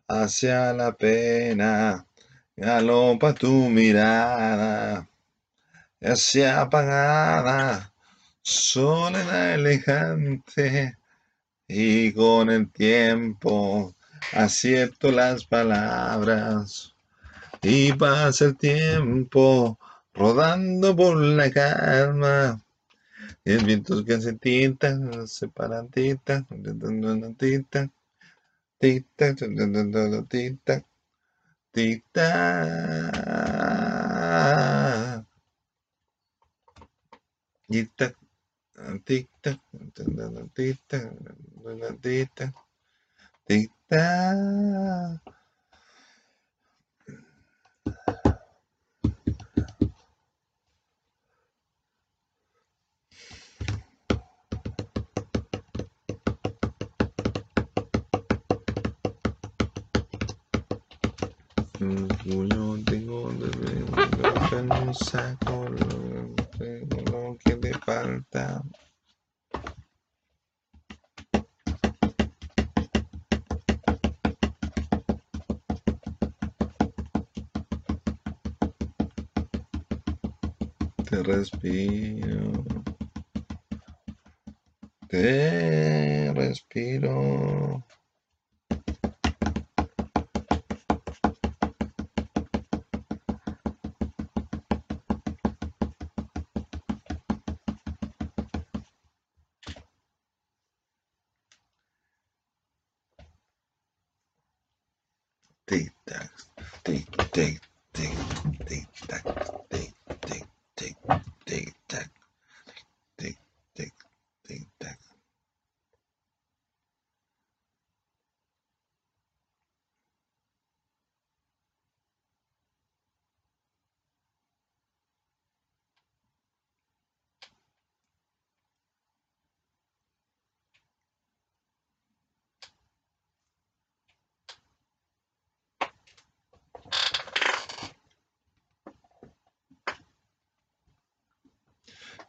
hacia 0.06 0.74
la 0.74 0.92
pena, 0.92 2.06
galopa 2.54 3.32
tu 3.32 3.70
mirada, 3.70 5.08
hacia 6.02 6.60
apagada, 6.60 7.90
soledad 8.42 9.54
elegante 9.54 10.98
y 11.66 12.12
con 12.12 12.50
el 12.50 12.70
tiempo 12.70 13.94
acierto 14.34 15.10
las 15.10 15.46
palabras 15.46 16.94
y 17.62 17.94
pasa 17.94 18.44
el 18.44 18.58
tiempo 18.58 19.78
rodando 20.14 20.96
por 20.96 21.16
la 21.18 21.50
calma. 21.50 22.60
Y 23.44 23.52
el 23.52 23.64
viento 23.64 24.04
que 24.04 24.20
se 24.20 24.34
tinta, 24.34 25.26
separan 25.26 25.88
tinta, 25.90 26.46
tinta, 26.48 26.88
tinta, 27.38 27.90
tinta, 28.78 29.34
tinta, 29.34 30.24
tinta, 30.28 30.84
Tic-tac, 37.70 38.14
tic-tac, 39.06 39.58
tic-tac, 40.54 41.08
tic-tac. 43.46 45.18
Saco 64.94 65.68
lo 65.68 67.38
que 67.38 67.56
te 67.56 67.74
falta. 67.80 68.62
Te 81.08 81.22
respiro. 81.22 82.64
Te 85.08 86.32
respiro. 86.34 87.84
Tic-tac, 105.66 106.30
tic-tac, 106.84 107.60
tic-tac, 107.94 108.68
tic-tac, 108.68 109.24
tic-tac, 109.70 110.90
tic-tac, 111.46 112.10
tic-tac, 113.16 113.94
tic-tac. 114.46 114.98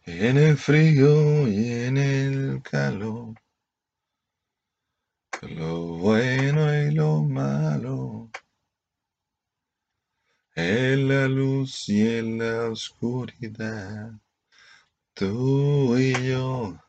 En 0.08 0.38
el 0.38 0.56
frío 0.56 1.48
y 1.48 1.72
en 1.72 1.98
el 1.98 2.62
calor, 2.62 3.34
lo 5.42 5.98
bueno 5.98 6.72
y 6.72 6.92
lo 6.92 7.24
malo, 7.24 8.30
en 10.54 11.08
la 11.08 11.28
luz 11.28 11.90
y 11.90 12.08
en 12.08 12.38
la 12.38 12.70
oscuridad, 12.70 14.12
tú 15.16 15.98
y 15.98 16.14
yo 16.30 16.80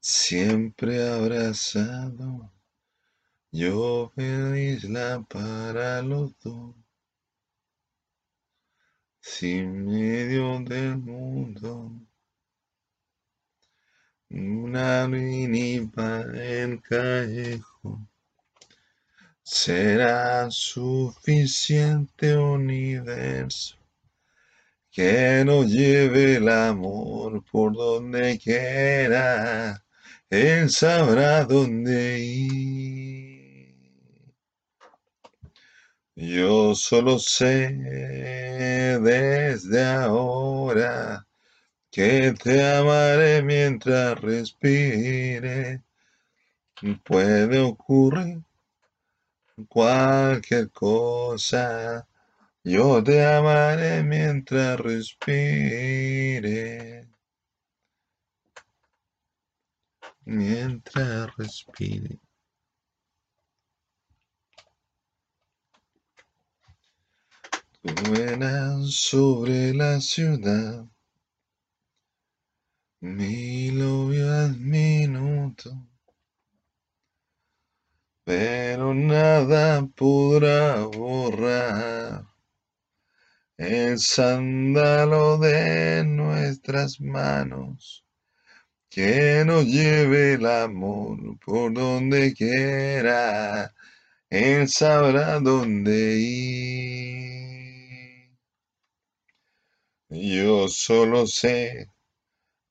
siempre 0.00 1.08
abrazado, 1.08 2.52
yo 3.52 4.10
feliz 4.16 4.82
la 4.82 5.22
para 5.22 6.02
los 6.02 6.36
dos. 6.40 6.74
Sin 9.20 9.86
medio 9.86 10.58
del 10.64 10.96
mundo, 10.96 12.09
una 14.30 15.08
minipa 15.08 16.24
en 16.34 16.78
callejón 16.78 18.08
será 19.42 20.48
suficiente 20.50 22.36
universo 22.36 23.76
que 24.92 25.44
nos 25.44 25.66
lleve 25.68 26.36
el 26.36 26.48
amor 26.48 27.44
por 27.50 27.72
donde 27.74 28.38
quiera, 28.38 29.84
él 30.28 30.70
sabrá 30.70 31.44
dónde 31.44 32.18
ir. 32.18 33.74
Yo 36.14 36.74
solo 36.74 37.18
sé 37.18 37.68
desde 39.00 39.84
ahora 39.84 41.26
que 41.90 42.32
te 42.32 42.64
amaré 42.64 43.42
mientras 43.42 44.20
respire. 44.20 45.82
Puede 47.04 47.58
ocurrir 47.60 48.42
cualquier 49.68 50.70
cosa. 50.70 52.06
Yo 52.62 53.02
te 53.02 53.24
amaré 53.24 54.02
mientras 54.02 54.78
respire. 54.78 55.88
Mientras 60.24 61.36
respire. 61.36 62.20
Tú 67.82 68.90
sobre 68.90 69.74
la 69.74 70.00
ciudad 70.00 70.86
mil 73.00 73.82
obvias 73.82 74.56
minutos 74.56 75.74
pero 78.24 78.94
nada 78.94 79.84
podrá 79.96 80.84
borrar 80.84 82.24
el 83.56 83.98
sándalo 83.98 85.36
de 85.38 86.04
nuestras 86.04 87.00
manos. 87.00 88.04
Que 88.88 89.44
nos 89.44 89.64
lleve 89.66 90.34
el 90.34 90.46
amor 90.46 91.38
por 91.44 91.74
donde 91.74 92.32
quiera, 92.34 93.74
Él 94.30 94.68
sabrá 94.68 95.40
dónde 95.40 96.16
ir. 96.16 97.50
Yo 100.08 100.68
solo 100.68 101.26
sé 101.26 101.88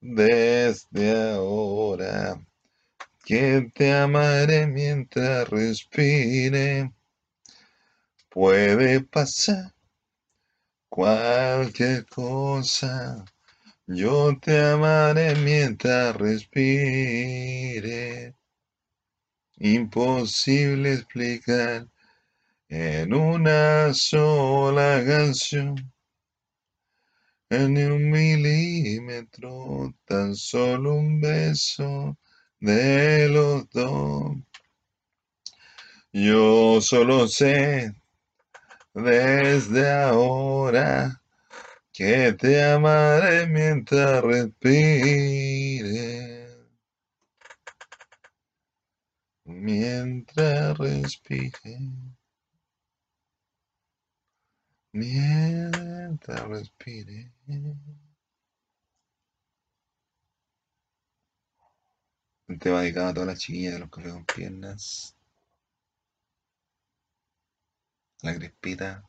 desde 0.01 1.33
ahora 1.33 2.39
que 3.25 3.69
te 3.73 3.93
amaré 3.93 4.65
mientras 4.67 5.49
respire. 5.49 6.91
Puede 8.29 9.01
pasar 9.01 9.73
cualquier 10.87 12.05
cosa, 12.05 13.25
yo 13.87 14.37
te 14.39 14.59
amaré 14.59 15.35
mientras 15.35 16.15
respire. 16.15 17.55
Imposible 19.57 20.93
explicar 20.93 21.87
en 22.69 23.13
una 23.13 23.93
sola 23.93 25.03
canción. 25.05 25.91
En 27.51 27.75
un 27.77 28.11
milímetro, 28.11 29.95
tan 30.05 30.35
solo 30.35 30.93
un 30.93 31.19
beso 31.19 32.15
de 32.59 33.27
los 33.27 33.67
dos. 33.71 34.35
Yo 36.13 36.79
solo 36.79 37.27
sé 37.27 37.95
desde 38.93 39.91
ahora 39.91 41.23
que 41.91 42.33
te 42.33 42.63
amaré 42.63 43.47
mientras 43.47 44.23
respire. 44.23 45.27
Mientras 49.45 50.77
respire. 50.77 51.79
Mientras 54.91 56.47
respire. 56.47 57.31
Un 62.47 62.59
tema 62.59 62.81
dedicado 62.81 63.09
a 63.09 63.13
todas 63.13 63.27
las 63.27 63.39
chiquillas 63.39 63.73
de 63.73 63.79
los 63.79 63.89
cafés 63.89 64.11
con 64.13 64.25
piernas. 64.25 65.15
La 68.21 68.33
crespita. 68.35 69.03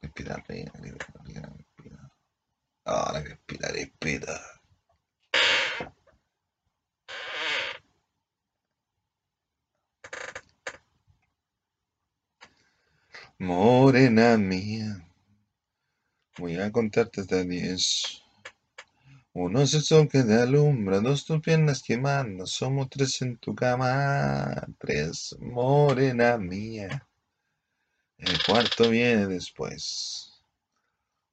Crespita 0.00 0.36
reina, 0.48 0.72
crespita 0.72 1.22
reina, 1.24 1.52
crespita. 1.52 2.12
Ah, 2.84 3.10
la 3.12 3.22
crespita, 3.24 3.68
crespita. 3.68 4.55
Morena 13.38 14.38
mía, 14.38 15.06
voy 16.38 16.56
a 16.56 16.72
contarte 16.72 17.20
hasta 17.20 17.44
diez. 17.44 18.22
Uno 19.34 19.60
es 19.60 19.74
el 19.74 19.82
sol 19.82 20.08
que 20.08 20.22
te 20.22 20.40
alumbra, 20.40 21.00
dos 21.00 21.26
tus 21.26 21.42
piernas 21.42 21.82
quemando, 21.82 22.46
somos 22.46 22.88
tres 22.88 23.20
en 23.20 23.36
tu 23.36 23.54
cama, 23.54 24.66
tres, 24.78 25.36
morena 25.38 26.38
mía. 26.38 27.06
El 28.16 28.42
cuarto 28.42 28.88
viene 28.88 29.26
después. 29.26 30.32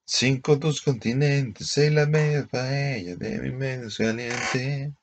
Cinco 0.03 0.59
tus 0.59 0.81
continentes, 0.81 1.67
seis 1.69 1.93
las 1.93 2.09
medias 2.09 2.49
ella, 2.53 3.15
de 3.15 3.39
mi 3.39 3.51
medio 3.51 3.87
caliente. 3.97 4.93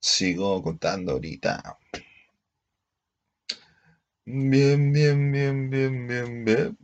Sigo 0.00 0.60
contando 0.60 1.12
ahorita. 1.12 1.78
Bien, 4.26 4.92
bien, 4.92 5.32
bien, 5.32 5.70
bien, 5.70 6.06
bien, 6.06 6.44
bien. 6.44 6.76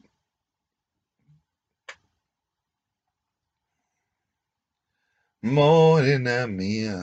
Morena 5.54 6.46
mía, 6.48 6.98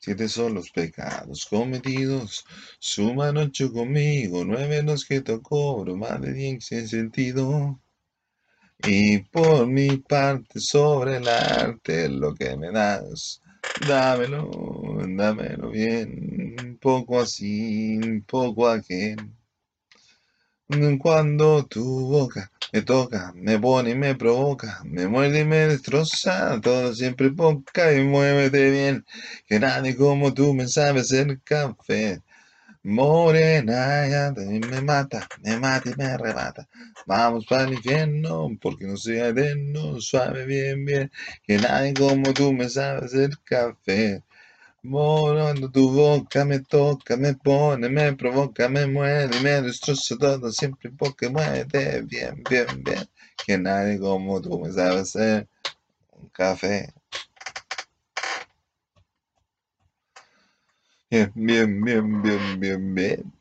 siete 0.00 0.28
son 0.28 0.54
los 0.54 0.72
pecados 0.72 1.46
cometidos, 1.46 2.44
suman 2.80 3.36
ocho 3.36 3.72
conmigo, 3.72 4.44
nueve 4.44 4.82
los 4.82 5.04
que 5.04 5.20
tocó, 5.20 5.84
más 5.96 6.20
de 6.20 6.32
diez 6.32 6.64
sin 6.64 6.88
sentido. 6.88 7.80
Y 8.78 9.18
por 9.18 9.68
mi 9.68 9.98
parte 9.98 10.58
sobre 10.58 11.18
el 11.18 11.28
arte 11.28 12.08
lo 12.08 12.34
que 12.34 12.56
me 12.56 12.72
das, 12.72 13.40
dámelo, 13.76 14.50
dámelo 15.06 15.70
bien, 15.70 16.27
poco 16.80 17.20
así, 17.20 17.98
poco 18.26 18.68
aquel. 18.68 19.16
Cuando 21.00 21.64
tu 21.66 21.82
boca 22.08 22.50
me 22.72 22.82
toca, 22.82 23.32
me 23.34 23.58
pone 23.58 23.90
y 23.90 23.94
me 23.94 24.14
provoca, 24.14 24.80
me 24.84 25.06
muerde 25.08 25.40
y 25.40 25.44
me 25.44 25.66
destroza, 25.66 26.60
todo 26.60 26.94
siempre 26.94 27.30
poca 27.30 27.92
y 27.94 28.02
muévete 28.04 28.70
bien, 28.70 29.04
que 29.46 29.58
nadie 29.60 29.96
como 29.96 30.34
tú 30.34 30.54
me 30.54 30.68
sabe 30.68 31.00
hacer 31.00 31.40
café. 31.42 32.22
Morena, 32.82 34.06
ya 34.08 34.32
me 34.32 34.80
mata, 34.82 35.26
me 35.42 35.58
mata 35.58 35.90
y 35.90 35.94
me 35.96 36.04
arrebata. 36.04 36.68
Vamos 37.06 37.46
para 37.46 37.64
el 37.64 37.74
infierno, 37.74 38.48
porque 38.60 38.86
no 38.86 38.96
sea 38.96 39.28
eterno, 39.28 40.00
suave, 40.00 40.46
bien, 40.46 40.84
bien, 40.84 41.10
que 41.44 41.58
nadie 41.58 41.94
como 41.94 42.32
tú 42.34 42.52
me 42.52 42.68
sabe 42.68 43.06
hacer 43.06 43.30
café. 43.44 44.22
Morando 44.82 45.68
tu 45.70 45.90
boca 45.90 46.44
me 46.44 46.60
toca, 46.60 47.16
me 47.16 47.34
pone, 47.34 47.88
me 47.88 48.12
provoca, 48.14 48.68
me 48.68 48.86
muere 48.86 49.40
me 49.42 49.60
destroza 49.60 50.16
todo 50.16 50.52
siempre 50.52 50.90
porque 50.90 51.28
muere 51.28 51.64
bien, 52.02 52.44
bien, 52.48 52.66
bien. 52.84 53.08
Que 53.44 53.58
nadie 53.58 53.98
como 53.98 54.40
tú 54.40 54.60
me 54.60 54.72
sabe 54.72 55.00
hacer 55.00 55.48
un 56.12 56.28
café. 56.28 56.92
Bien, 61.10 61.32
bien, 61.34 61.82
bien, 61.84 62.22
bien, 62.22 62.60
bien, 62.60 62.94
bien. 62.94 63.32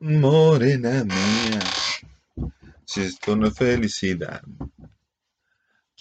Morena 0.00 1.04
mía, 1.04 1.60
si 2.84 3.02
esto 3.02 3.36
no 3.36 3.46
es 3.46 3.54
felicidad, 3.54 4.42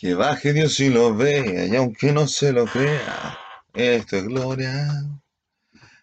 Que 0.02 0.16
baje 0.16 0.52
Dios 0.52 0.80
y 0.80 0.90
lo 0.90 1.16
vea, 1.16 1.68
y 1.68 1.76
aunque 1.76 2.12
no 2.12 2.26
se 2.26 2.52
lo 2.52 2.66
crea, 2.66 3.38
esto 3.76 4.18
es 4.18 4.24
gloria. 4.24 4.88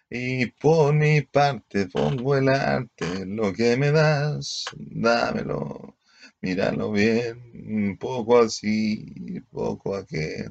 Y 0.09 0.45
por 0.45 0.93
mi 0.93 1.19
parte 1.19 1.87
pongo 1.87 2.37
el 2.37 2.47
arte, 2.47 3.25
lo 3.25 3.51
que 3.51 3.75
me 3.75 3.91
das, 3.91 4.63
dámelo, 4.77 5.97
míralo 6.39 6.93
bien, 6.93 7.97
poco 7.99 8.39
así, 8.39 9.41
poco 9.51 9.97
aquel. 9.97 10.47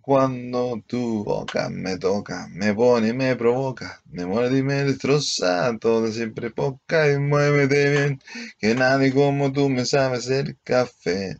Cuando 0.00 0.82
tu 0.88 1.22
boca 1.22 1.68
me 1.68 1.96
toca, 1.96 2.48
me 2.50 2.74
pone 2.74 3.10
y 3.10 3.12
me 3.12 3.36
provoca, 3.36 4.02
me 4.06 4.26
muerde 4.26 4.58
y 4.58 4.62
me 4.64 4.82
destroza, 4.82 5.78
todo 5.78 6.10
siempre 6.10 6.50
poca 6.50 7.12
y 7.12 7.20
muévete 7.20 7.90
bien, 7.90 8.20
que 8.58 8.74
nadie 8.74 9.12
como 9.12 9.52
tú 9.52 9.68
me 9.68 9.84
sabe 9.84 10.16
hacer 10.16 10.56
café. 10.64 11.38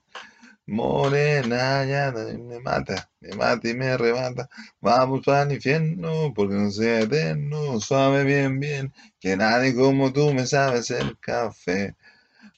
Morena 0.66 1.84
ya 1.86 2.12
me 2.12 2.60
mata, 2.60 3.08
me 3.20 3.34
mata 3.34 3.68
y 3.68 3.74
me 3.74 3.88
arrebata. 3.88 4.48
Vamos 4.80 5.24
para 5.24 5.42
el 5.44 5.52
infierno, 5.52 6.32
porque 6.34 6.54
no 6.54 6.70
sea 6.70 7.00
eterno. 7.00 7.80
Suave, 7.80 8.24
bien, 8.24 8.60
bien, 8.60 8.92
que 9.20 9.36
nadie 9.36 9.74
como 9.74 10.12
tú 10.12 10.32
me 10.34 10.46
sabe 10.46 10.78
hacer 10.80 11.16
café. 11.20 11.94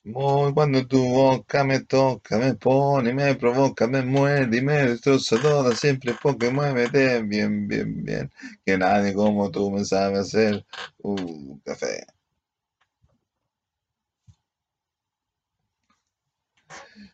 Muy 0.05 0.55
cuando 0.55 0.87
tu 0.87 1.05
boca 1.05 1.65
me 1.65 1.81
toca, 1.81 2.39
me 2.39 2.55
pone, 2.55 3.13
me 3.15 3.35
provoca, 3.37 3.87
me 3.87 4.03
muerde 4.03 4.59
y 4.59 4.63
me 4.63 4.75
destroza 4.87 5.37
toda, 5.41 5.75
siempre 5.77 6.15
porque 6.23 6.51
muévete 6.51 7.23
bien, 7.23 7.69
bien, 7.69 8.05
bien, 8.05 8.33
que 8.65 8.79
nadie 8.79 9.15
como 9.15 9.51
tú 9.51 9.71
me 9.71 9.85
sabe 9.85 10.19
hacer 10.21 10.65
un 10.99 11.61
café. 11.65 12.07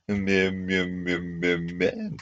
Bien, 0.08 0.66
bien, 0.66 1.04
bien, 1.04 1.40
bien, 1.40 1.66
bien. 1.78 2.16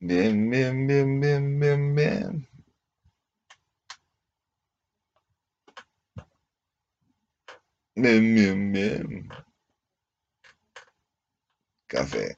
Bien, 0.00 0.50
bien, 0.50 0.86
bien, 0.88 1.20
bien, 1.20 1.60
bien, 1.60 1.94
bien. 1.94 2.46
Bien, 7.96 8.34
bien, 8.34 8.72
bien. 8.72 9.28
Café. 11.88 12.36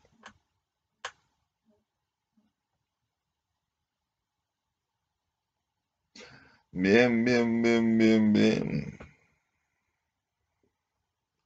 Bien, 6.73 7.25
bien, 7.25 7.63
bien, 7.63 7.97
bien, 7.97 8.33
bien. 8.33 8.99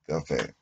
Café. 0.07 0.55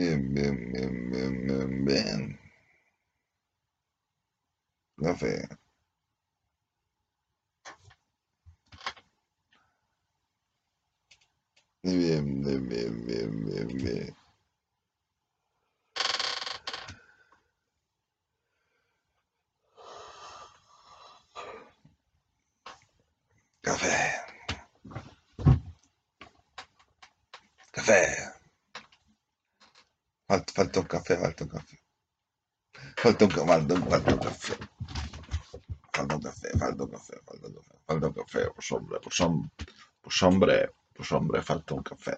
Bien, 0.00 0.32
bien, 0.34 0.56
bien, 0.72 1.10
bien, 1.10 1.46
bien, 1.46 1.84
bien. 1.84 2.38
Café. 5.02 5.48
Bien, 11.84 12.40
bien, 12.42 12.66
bien, 12.68 13.04
bien, 13.06 13.44
bien, 13.44 13.68
bien. 13.82 14.16
Café. 23.62 23.96
Café. 27.72 28.29
Falta, 30.30 30.78
un 30.78 30.86
café, 30.86 31.16
falta 31.18 31.42
un 31.44 31.50
café. 31.50 31.76
Falta 33.02 33.24
un, 33.24 33.30
falta 33.32 33.74
falta 33.90 34.12
un 34.14 34.20
café. 34.20 34.54
Falta 35.92 36.14
un 36.14 36.22
café, 36.22 36.50
falta 36.56 36.84
un 36.84 36.90
café, 36.90 37.16
falta 37.26 37.46
un 37.48 37.54
café, 37.54 37.78
falta 37.86 38.06
un 38.06 38.12
café, 38.12 38.50
pues 38.54 38.70
hombre, 38.70 39.00
pues 39.02 39.20
hombre, 39.20 39.50
pues 40.00 40.22
hombre, 40.22 40.70
pues 40.94 41.10
hombre, 41.10 41.42
falta 41.42 41.74
un 41.74 41.82
café. 41.82 42.16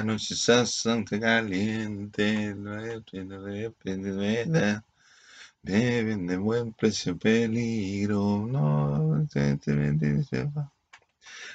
La 0.00 0.06
noche 0.06 0.32
es 0.32 0.46
bastante 0.46 1.20
caliente, 1.20 2.54
me 2.54 3.02
vende 6.02 6.38
buen 6.38 6.72
precio, 6.72 7.18
peligro, 7.18 8.46
no, 8.46 9.28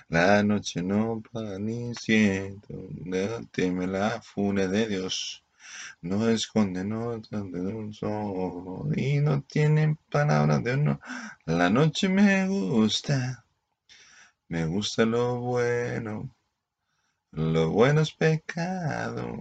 la 0.10 0.44
noche 0.44 0.84
no 0.84 1.24
paga 1.32 1.58
ni 1.58 1.96
siento, 1.96 2.88
teme 3.52 3.88
la 3.88 4.22
fune 4.22 4.68
de 4.68 4.90
Dios, 4.90 5.44
no 6.04 6.30
esconde, 6.30 6.84
no 6.84 7.20
y 8.96 9.22
no 9.22 9.42
tiene 9.42 9.98
palabras 10.12 10.64
de 10.64 10.74
honor. 10.74 11.00
La 11.46 11.72
noche 11.72 12.10
me 12.10 12.48
gusta, 12.48 13.44
me 14.50 14.68
gusta 14.68 15.04
lo 15.04 15.40
bueno, 15.40 16.35
lo 17.36 17.70
bueno 17.70 18.02
es 18.02 18.12
pecado. 18.14 19.40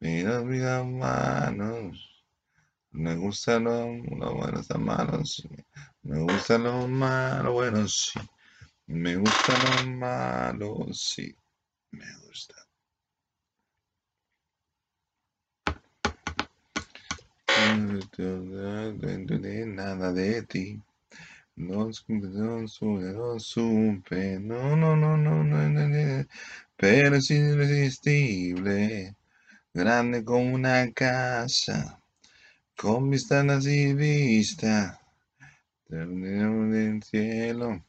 Mira, 0.00 0.40
mira, 0.42 0.84
manos. 0.84 2.24
Me 2.92 3.16
gusta 3.16 3.58
lo, 3.58 3.86
bueno, 4.34 4.60
está 4.60 4.78
malo, 4.78 5.24
sí. 5.24 5.48
Me 6.02 6.20
gusta 6.20 6.58
lo 6.58 6.86
malo, 6.86 7.52
bueno, 7.52 7.88
sí. 7.88 8.20
Me 8.86 9.16
gusta 9.16 9.52
lo 9.82 9.90
malo, 9.90 10.86
sí. 10.92 11.34
Me 11.90 12.06
gusta. 12.18 12.54
Nada 19.66 20.12
de 20.12 20.42
ti. 20.42 20.82
No, 21.56 21.88
no, 22.08 22.60
no 22.60 23.38
supe. 23.38 24.40
No, 24.40 24.76
no, 24.76 24.96
no, 24.96 25.16
no, 25.16 25.44
no, 25.44 25.68
no, 25.68 26.26
pero 26.76 27.16
es 27.16 27.30
irresistible, 27.30 29.14
grande 29.72 30.24
como 30.24 30.54
una 30.54 30.90
casa, 30.92 32.00
con 32.76 33.10
ventanas 33.10 33.66
y 33.66 33.94
vista, 33.94 35.00
del 35.88 37.02
cielo, 37.02 37.84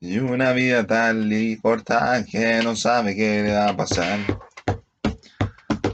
y 0.00 0.18
una 0.18 0.52
vida 0.52 0.86
tal 0.86 1.30
y 1.32 1.56
corta 1.58 2.24
que 2.24 2.62
no 2.62 2.74
sabe 2.74 3.14
qué 3.14 3.42
le 3.42 3.52
va 3.52 3.68
a 3.68 3.76
pasar. 3.76 4.18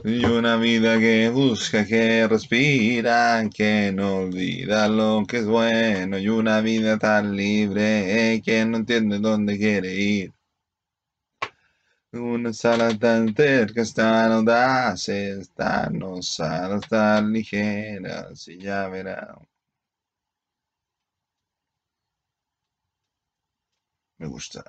Y 0.05 0.23
una 0.23 0.55
vida 0.55 0.97
que 0.97 1.29
busca, 1.29 1.85
que 1.85 2.25
respira, 2.29 3.43
que 3.53 3.91
no 3.93 4.19
olvida 4.19 4.87
lo 4.87 5.25
que 5.27 5.39
es 5.39 5.45
bueno. 5.45 6.17
Y 6.17 6.29
una 6.29 6.61
vida 6.61 6.97
tan 6.97 7.35
libre 7.35 8.41
que 8.45 8.63
no 8.63 8.77
entiende 8.77 9.19
dónde 9.19 9.57
quiere 9.57 9.93
ir. 9.93 10.36
Una 12.11 12.51
sala 12.51 12.87
tan 12.99 13.33
cerca 13.33 13.81
están 13.81 14.33
audaces, 14.33 15.49
tan 15.53 16.03
osadas, 16.03 16.81
tan 16.89 17.31
ligeras, 17.31 18.41
si 18.41 18.57
ya 18.59 18.87
verán. 18.89 19.37
Me 24.19 24.27
gusta. 24.27 24.63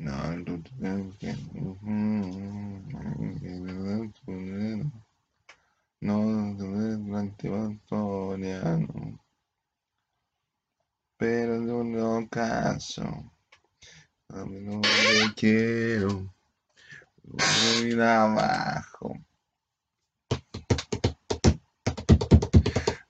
No, 0.00 0.12
no, 6.00 6.56
pero 11.18 11.60
no 11.60 11.84
no 11.84 12.28
caso. 12.30 13.02
A 14.28 14.44
mí 14.46 14.60
no 14.60 14.78
me 14.78 15.34
quiero. 15.36 16.32
Voy 17.22 18.00
abajo. 18.00 19.18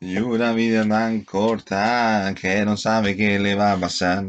Y 0.01 0.19
una 0.19 0.53
vida 0.53 0.89
tan 0.89 1.21
corta 1.21 2.35
que 2.41 2.65
no 2.65 2.77
sabe 2.77 3.17
qué 3.17 3.39
le 3.39 3.55
va 3.55 3.73
a 3.75 3.79
pasar. 3.79 4.25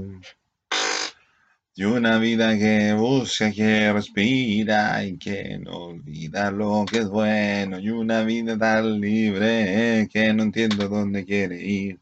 Y 1.74 1.86
una 1.86 2.17
vida 2.17 2.57
que 2.57 2.93
busca, 2.93 3.51
que 3.51 3.93
respira 3.93 5.03
y 5.05 5.17
que 5.17 5.57
no 5.59 5.86
olvida 5.86 6.51
lo 6.51 6.86
que 6.86 6.99
es 6.99 7.07
bueno. 7.07 7.80
Y 7.80 7.89
una 7.89 8.24
vida 8.24 8.57
tan 8.57 8.99
libre 8.99 10.07
que 10.11 10.34
no 10.34 10.43
entiendo 10.43 10.89
dónde 10.89 11.26
quiere 11.26 11.61
ir. 11.61 11.99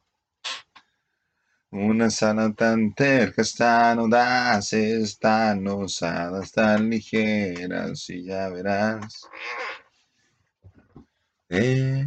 Una 1.72 2.09
sala 2.09 2.51
tan 2.53 2.93
terca, 2.95 3.43
tan 3.55 3.99
audaces, 3.99 5.20
tan 5.20 5.67
osadas, 5.67 6.51
tan 6.51 6.89
ligeras, 6.89 8.09
y 8.09 8.24
ya 8.24 8.49
verás. 8.49 9.28
Eh, 11.49 12.05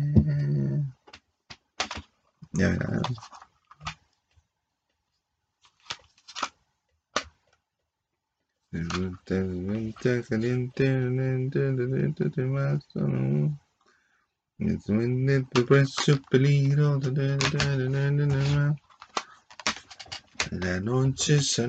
ya 2.54 2.68
verás. 2.70 3.02
Caliente, 8.72 10.24
caliente, 10.26 10.82
más 12.46 12.82
tu 15.50 15.66
precio 15.66 16.18
peligro. 16.30 16.98
La 20.52 20.80
noche 20.80 21.42
se 21.42 21.68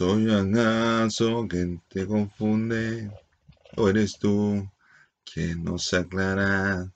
¿Soy 0.00 0.30
acaso 0.30 1.46
quien 1.46 1.82
te 1.90 2.06
confunde? 2.06 3.10
¿O 3.76 3.86
eres 3.86 4.18
tú 4.18 4.66
quien 5.22 5.62
no 5.62 5.76
se 5.76 5.98
aclara? 5.98 6.90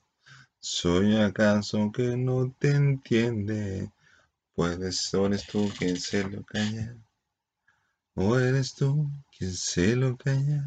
¿Soy 0.59 1.15
acaso 1.17 1.93
que 1.93 2.17
no 2.17 2.51
te 2.59 2.71
entiende? 2.71 3.93
Puedes, 4.55 5.13
o 5.13 5.27
eres 5.27 5.47
tú 5.47 5.71
quien 5.77 5.99
se 6.01 6.25
lo 6.25 6.43
calla. 6.45 6.97
¿O 8.15 8.39
eres 8.39 8.73
tú 8.73 9.11
quien 9.37 9.53
se 9.53 9.97
lo 9.97 10.17
calla? 10.17 10.67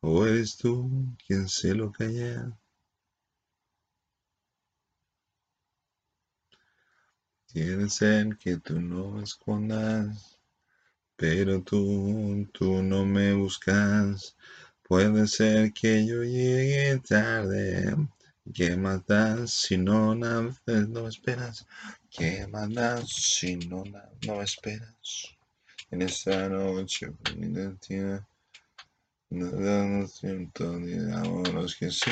¿O 0.00 0.24
eres 0.24 0.56
tú 0.56 1.16
quien 1.26 1.48
se 1.48 1.74
lo 1.74 1.90
calla? 1.90 2.56
Tiene 7.48 7.90
ser 7.90 8.38
que 8.38 8.58
tú 8.58 8.80
no 8.80 9.20
escondas, 9.20 10.37
pero 11.18 11.62
tú, 11.62 12.48
tú 12.54 12.82
no 12.82 13.04
me 13.04 13.34
buscas. 13.34 14.36
Puede 14.82 15.26
ser 15.26 15.74
que 15.74 16.06
yo 16.06 16.22
llegue 16.24 16.98
tarde. 17.06 17.94
¿Qué 18.54 18.76
más 18.76 19.04
das 19.06 19.50
si 19.52 19.76
no, 19.76 20.14
na- 20.14 20.56
no 20.88 21.08
esperas? 21.08 21.66
¿Qué 22.10 22.46
más 22.46 22.72
das 22.74 23.10
si 23.10 23.56
no, 23.56 23.84
no 24.26 24.42
esperas? 24.42 25.28
En 25.90 26.02
esta 26.02 26.48
noche, 26.48 27.08
no 29.30 30.06
siento 30.06 30.78
digamos 30.78 31.74
que 31.76 31.90
sí. 31.90 32.10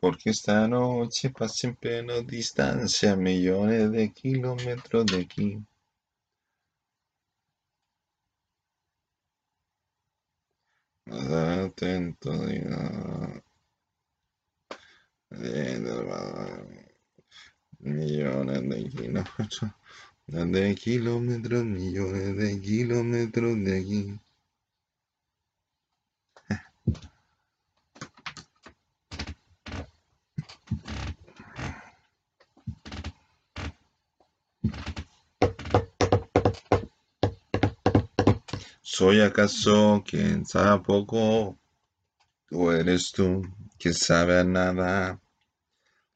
Porque 0.00 0.30
esta 0.30 0.68
noche 0.68 1.30
pasa 1.30 1.68
en 1.68 1.76
pleno 1.76 2.22
distancia, 2.22 3.16
millones 3.16 3.90
de 3.92 4.12
kilómetros 4.12 5.06
de 5.06 5.20
aquí. 5.22 5.58
Atento, 11.06 12.30
diga. 12.46 13.42
Millones 17.80 18.62
de 18.68 18.88
kilómetros. 18.88 19.72
De 20.26 20.74
kilómetros, 20.74 21.64
millones 21.64 22.36
de 22.36 22.60
kilómetros 22.60 23.64
de 23.64 23.78
aquí. 23.78 24.20
¿Soy 38.96 39.20
acaso 39.22 40.04
quien 40.06 40.46
sabe 40.46 40.80
poco? 40.84 41.58
¿O 42.52 42.70
eres 42.70 43.10
tú 43.10 43.42
que 43.76 43.92
sabe 43.92 44.38
a 44.38 44.44
nada? 44.44 45.20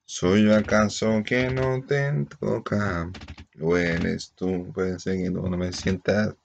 ¿Soy 0.05 0.49
acaso 0.53 1.25
que 1.25 1.51
no 1.51 1.83
te 1.85 2.13
toca? 2.39 3.13
¿O 3.61 3.77
eres 3.77 4.33
tú? 4.37 4.73
Puede 4.73 4.97
ser 5.01 5.17
que 5.17 5.29
no 5.29 5.43
me 5.49 5.73
sientas. 5.73 6.37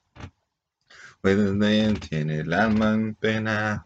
Puede 1.22 2.00
tiene 2.00 2.40
el 2.40 2.52
alma 2.52 2.96
en 2.96 3.14
pena. 3.14 3.86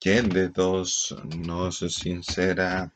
¿Quién 0.00 0.32
de 0.32 0.48
dos 0.48 1.14
no 1.28 1.70
se 1.70 1.90
sincera? 1.90 2.90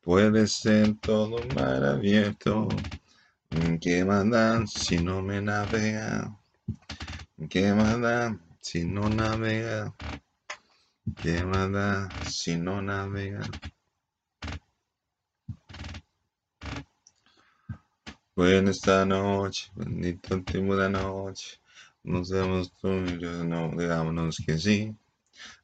Puede 0.00 0.48
ser 0.48 0.96
todo 1.00 1.44
mar 1.44 1.84
abierto. 1.84 2.88
¿Qué 3.80 4.04
manda 4.04 4.66
si 4.66 4.98
no 4.98 5.22
me 5.22 5.40
navega? 5.40 6.36
¿Qué 7.50 7.72
manda 7.72 8.38
si 8.60 8.84
no 8.84 9.08
navega? 9.08 9.94
¿Qué 11.20 11.44
manda 11.44 12.14
si 12.22 12.56
no 12.56 12.80
navega? 12.80 13.40
Bueno, 18.36 18.70
esta 18.70 19.04
noche, 19.04 19.70
bendito 19.74 20.42
tiempo 20.42 20.76
de 20.76 20.90
noche, 20.90 21.58
nos 22.02 22.30
y 22.30 23.18
yo, 23.20 23.44
no, 23.44 23.70
digámonos 23.76 24.38
que 24.44 24.58
sí. 24.58 24.96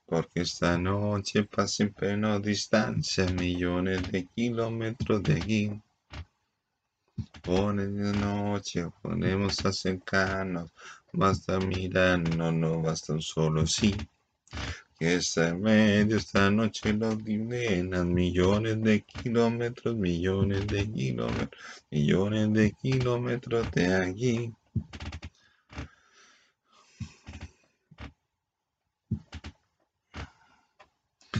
Porque 0.06 0.40
esta 0.42 0.76
noche 0.76 1.44
pasa 1.44 1.68
siempre 1.68 2.16
no 2.16 2.40
distancia, 2.40 3.28
millones 3.28 4.06
de 4.10 4.26
kilómetros 4.26 5.24
de 5.24 5.34
aquí. 5.38 5.82
Ponen 7.42 7.96
de 7.96 8.12
noche, 8.12 8.88
ponemos 9.02 9.64
a 9.64 9.68
acercarnos, 9.70 10.70
basta 11.12 11.58
mirarnos, 11.60 12.52
no 12.54 12.82
basta 12.82 13.12
un 13.12 13.22
solo 13.22 13.66
sí. 13.66 13.96
Que 14.98 15.14
está 15.14 15.48
en 15.48 15.62
medio 15.62 16.18
esta 16.18 16.50
noche 16.50 16.92
lo 16.92 17.16
divinan 17.16 18.12
millones 18.12 18.82
de 18.82 19.02
kilómetros, 19.02 19.96
millones 19.96 20.68
de 20.68 20.92
kilómetros, 20.92 21.62
millones 21.90 22.52
de 22.52 22.72
kilómetros 22.72 23.70
de 23.70 23.94
aquí. 23.94 24.52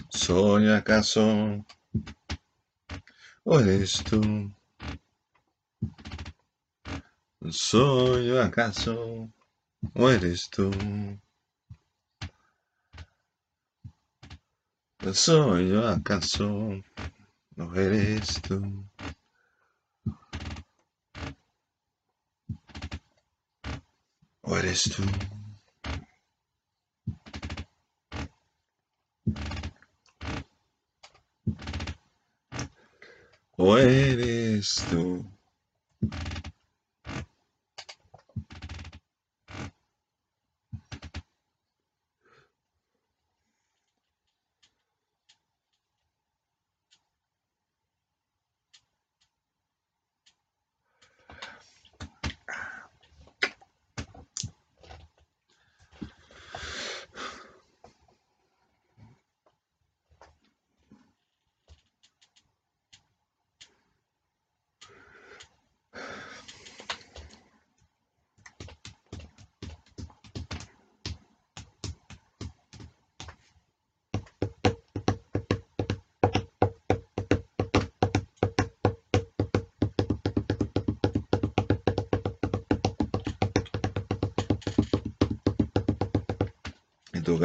¿Soy 0.09 0.68
acaso 0.71 1.64
o 3.45 3.61
eres 3.61 4.03
tú? 4.05 4.51
¿Soy 7.51 8.39
acaso 8.39 9.31
o 9.95 10.09
eres 10.11 10.49
tú? 10.51 10.66
¿Soy 15.12 15.68
yo 15.70 15.87
acaso 15.87 16.49
o 17.57 17.74
eres 17.74 18.41
tú? 18.43 18.87
¿O 24.43 24.57
eres 24.57 24.83
tú? 24.95 25.07
¿O 33.57 33.76
eres 33.78 34.85
tú? 34.89 35.24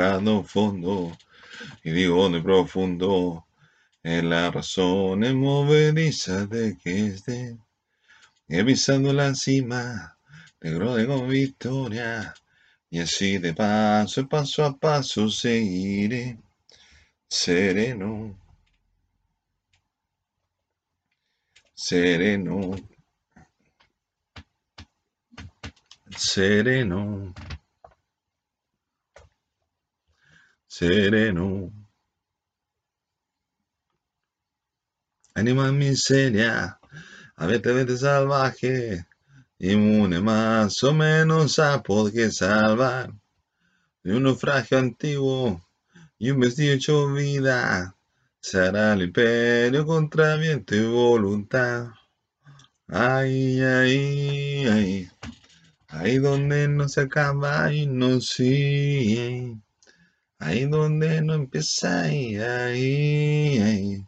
Tocado 0.05 0.43
fondo 0.43 1.17
y 1.83 1.89
digo 1.91 2.29
de 2.29 2.39
profundo 2.39 3.47
es 4.03 4.23
la 4.23 4.51
razón 4.51 5.21
movediza 5.35 6.45
de 6.45 6.77
que 6.77 7.07
esté 7.07 7.57
he 8.47 8.63
pisado 8.63 9.11
la 9.13 9.33
cima 9.33 10.15
negro 10.61 10.93
de 10.93 11.07
con 11.07 11.27
victoria 11.27 12.35
y 12.91 12.99
así 12.99 13.39
de 13.39 13.55
paso 13.55 14.29
paso 14.29 14.63
a 14.63 14.77
paso 14.77 15.27
seguiré 15.27 16.37
sereno 17.27 18.37
sereno 21.73 22.75
sereno 26.15 27.33
sereno. 30.77 31.71
Animal 35.33 35.71
miseria, 35.73 36.77
a 37.37 37.47
vete 37.47 37.97
salvaje, 37.97 39.05
inmune 39.57 40.19
más 40.19 40.83
o 40.83 40.93
menos 40.93 41.59
a 41.59 41.81
poder 41.81 42.31
salvar 42.31 43.13
de 44.03 44.15
un 44.17 44.23
naufragio 44.23 44.77
antiguo 44.77 45.61
y 46.19 46.31
un 46.31 46.41
vestido 46.41 46.73
hecho 46.73 47.13
vida. 47.13 47.95
Será 48.41 48.93
el 48.93 49.03
imperio 49.03 49.85
contra 49.85 50.35
viento 50.35 50.75
y 50.75 50.85
voluntad. 50.85 51.87
Ay, 52.87 53.61
ay, 53.61 54.65
ay, 54.67 55.09
ahí 55.87 56.17
donde 56.17 56.67
no 56.67 56.89
se 56.89 57.01
acaba 57.01 57.71
y 57.71 57.87
no 57.87 58.19
sigue. 58.19 59.64
Ahí 60.45 60.67
donde 60.67 61.23
no 61.23 61.33
empieza, 61.33 62.01
ahí, 62.03 62.37
ahí, 62.37 63.57
ahí, 63.57 64.07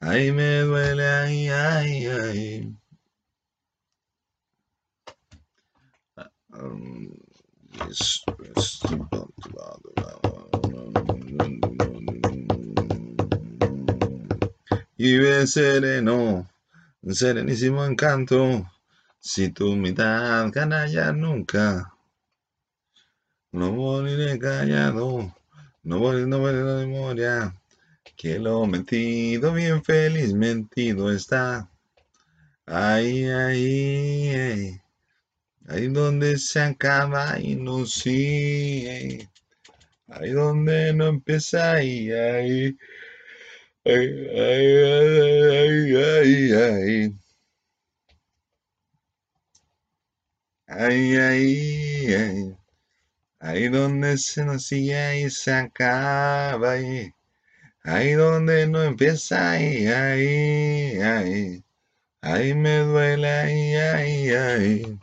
ahí 0.00 0.32
me 0.32 0.58
duele, 0.62 1.06
ahí, 1.06 1.48
ahí, 1.48 2.06
ahí. 2.06 2.76
Um, 6.54 7.14
yes, 7.86 8.24
yes. 8.42 8.80
Y 14.96 15.18
ve 15.18 15.46
sereno, 15.46 16.50
serenísimo 17.08 17.84
encanto, 17.84 18.68
si 19.20 19.50
tu 19.50 19.76
mitad 19.76 20.50
canalla 20.50 21.12
nunca, 21.12 21.94
no 23.52 23.70
moriré 23.70 24.36
callado. 24.36 25.32
No 25.82 25.98
voy, 25.98 26.26
no 26.26 26.38
voy 26.38 26.52
la 26.52 26.74
memoria. 26.86 27.54
Que 28.16 28.38
lo 28.38 28.66
mentido, 28.66 29.52
bien 29.54 29.82
feliz, 29.82 30.34
mentido 30.34 31.10
está. 31.10 31.70
Ahí, 32.66 33.24
ahí, 33.24 34.28
ahí. 34.30 34.80
Ahí 35.68 35.88
donde 35.88 36.38
se 36.38 36.60
acaba 36.60 37.38
y 37.40 37.56
no 37.56 37.86
sigue. 37.86 39.28
Ahí 40.08 40.30
donde 40.32 40.92
no 40.92 41.06
empieza, 41.08 41.72
ahí, 41.74 42.10
ahí. 42.12 42.76
Ahí, 43.84 43.96
ahí, 44.38 44.76
ahí, 45.56 45.96
ahí, 45.96 46.52
ahí. 46.52 47.14
Ahí, 50.66 51.16
ahí, 51.16 52.59
Ahí 53.40 53.68
donde 53.68 54.18
se 54.18 54.58
sigue 54.58 55.22
y 55.22 55.30
se 55.30 55.52
acaba 55.52 56.72
ahí. 56.72 57.12
Ahí 57.82 58.12
donde 58.12 58.66
no 58.66 58.82
empieza 58.82 59.52
ahí, 59.52 59.86
ahí, 59.88 61.00
ahí. 61.00 61.64
Ahí 62.22 62.54
me 62.54 62.78
duele, 62.78 63.28
ahí, 63.30 63.74
ahí, 63.76 64.30
ahí. 64.30 64.98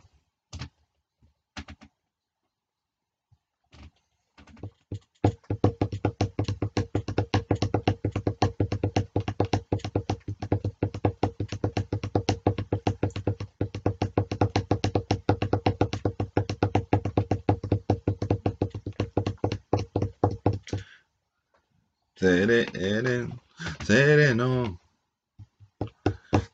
Sereno, 22.48 23.42
sereno, 23.84 24.80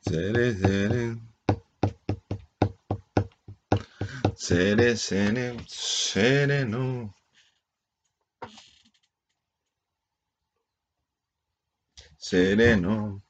sere, 0.01 0.55
sere, 0.59 1.16
sere, 4.34 4.97
sere, 4.97 5.57
sereno, 5.68 7.14
sereno, 12.18 13.22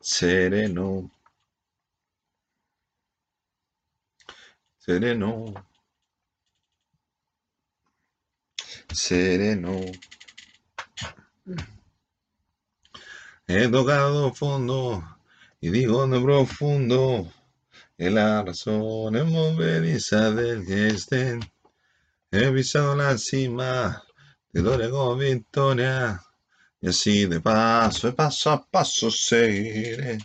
sereno, 0.00 1.10
sereno. 4.78 5.71
Sereno. 8.94 9.80
He 13.46 13.68
tocado 13.68 14.32
fondo 14.32 15.02
y 15.60 15.70
digo 15.70 16.06
de 16.06 16.20
profundo 16.20 17.32
que 17.96 18.10
la 18.10 18.42
razón 18.42 19.14
movediza 19.30 20.30
del 20.30 20.64
que 20.66 20.88
estén. 20.88 21.40
He 22.30 22.50
pisado 22.50 22.96
la 22.96 23.18
cima, 23.18 24.02
doy 24.52 24.90
con 24.90 25.18
victoria, 25.18 26.22
y 26.80 26.88
así 26.88 27.26
de 27.26 27.40
paso, 27.40 28.06
de 28.08 28.12
paso 28.14 28.50
a 28.50 28.64
paso 28.64 29.10
seguiré. 29.10 30.18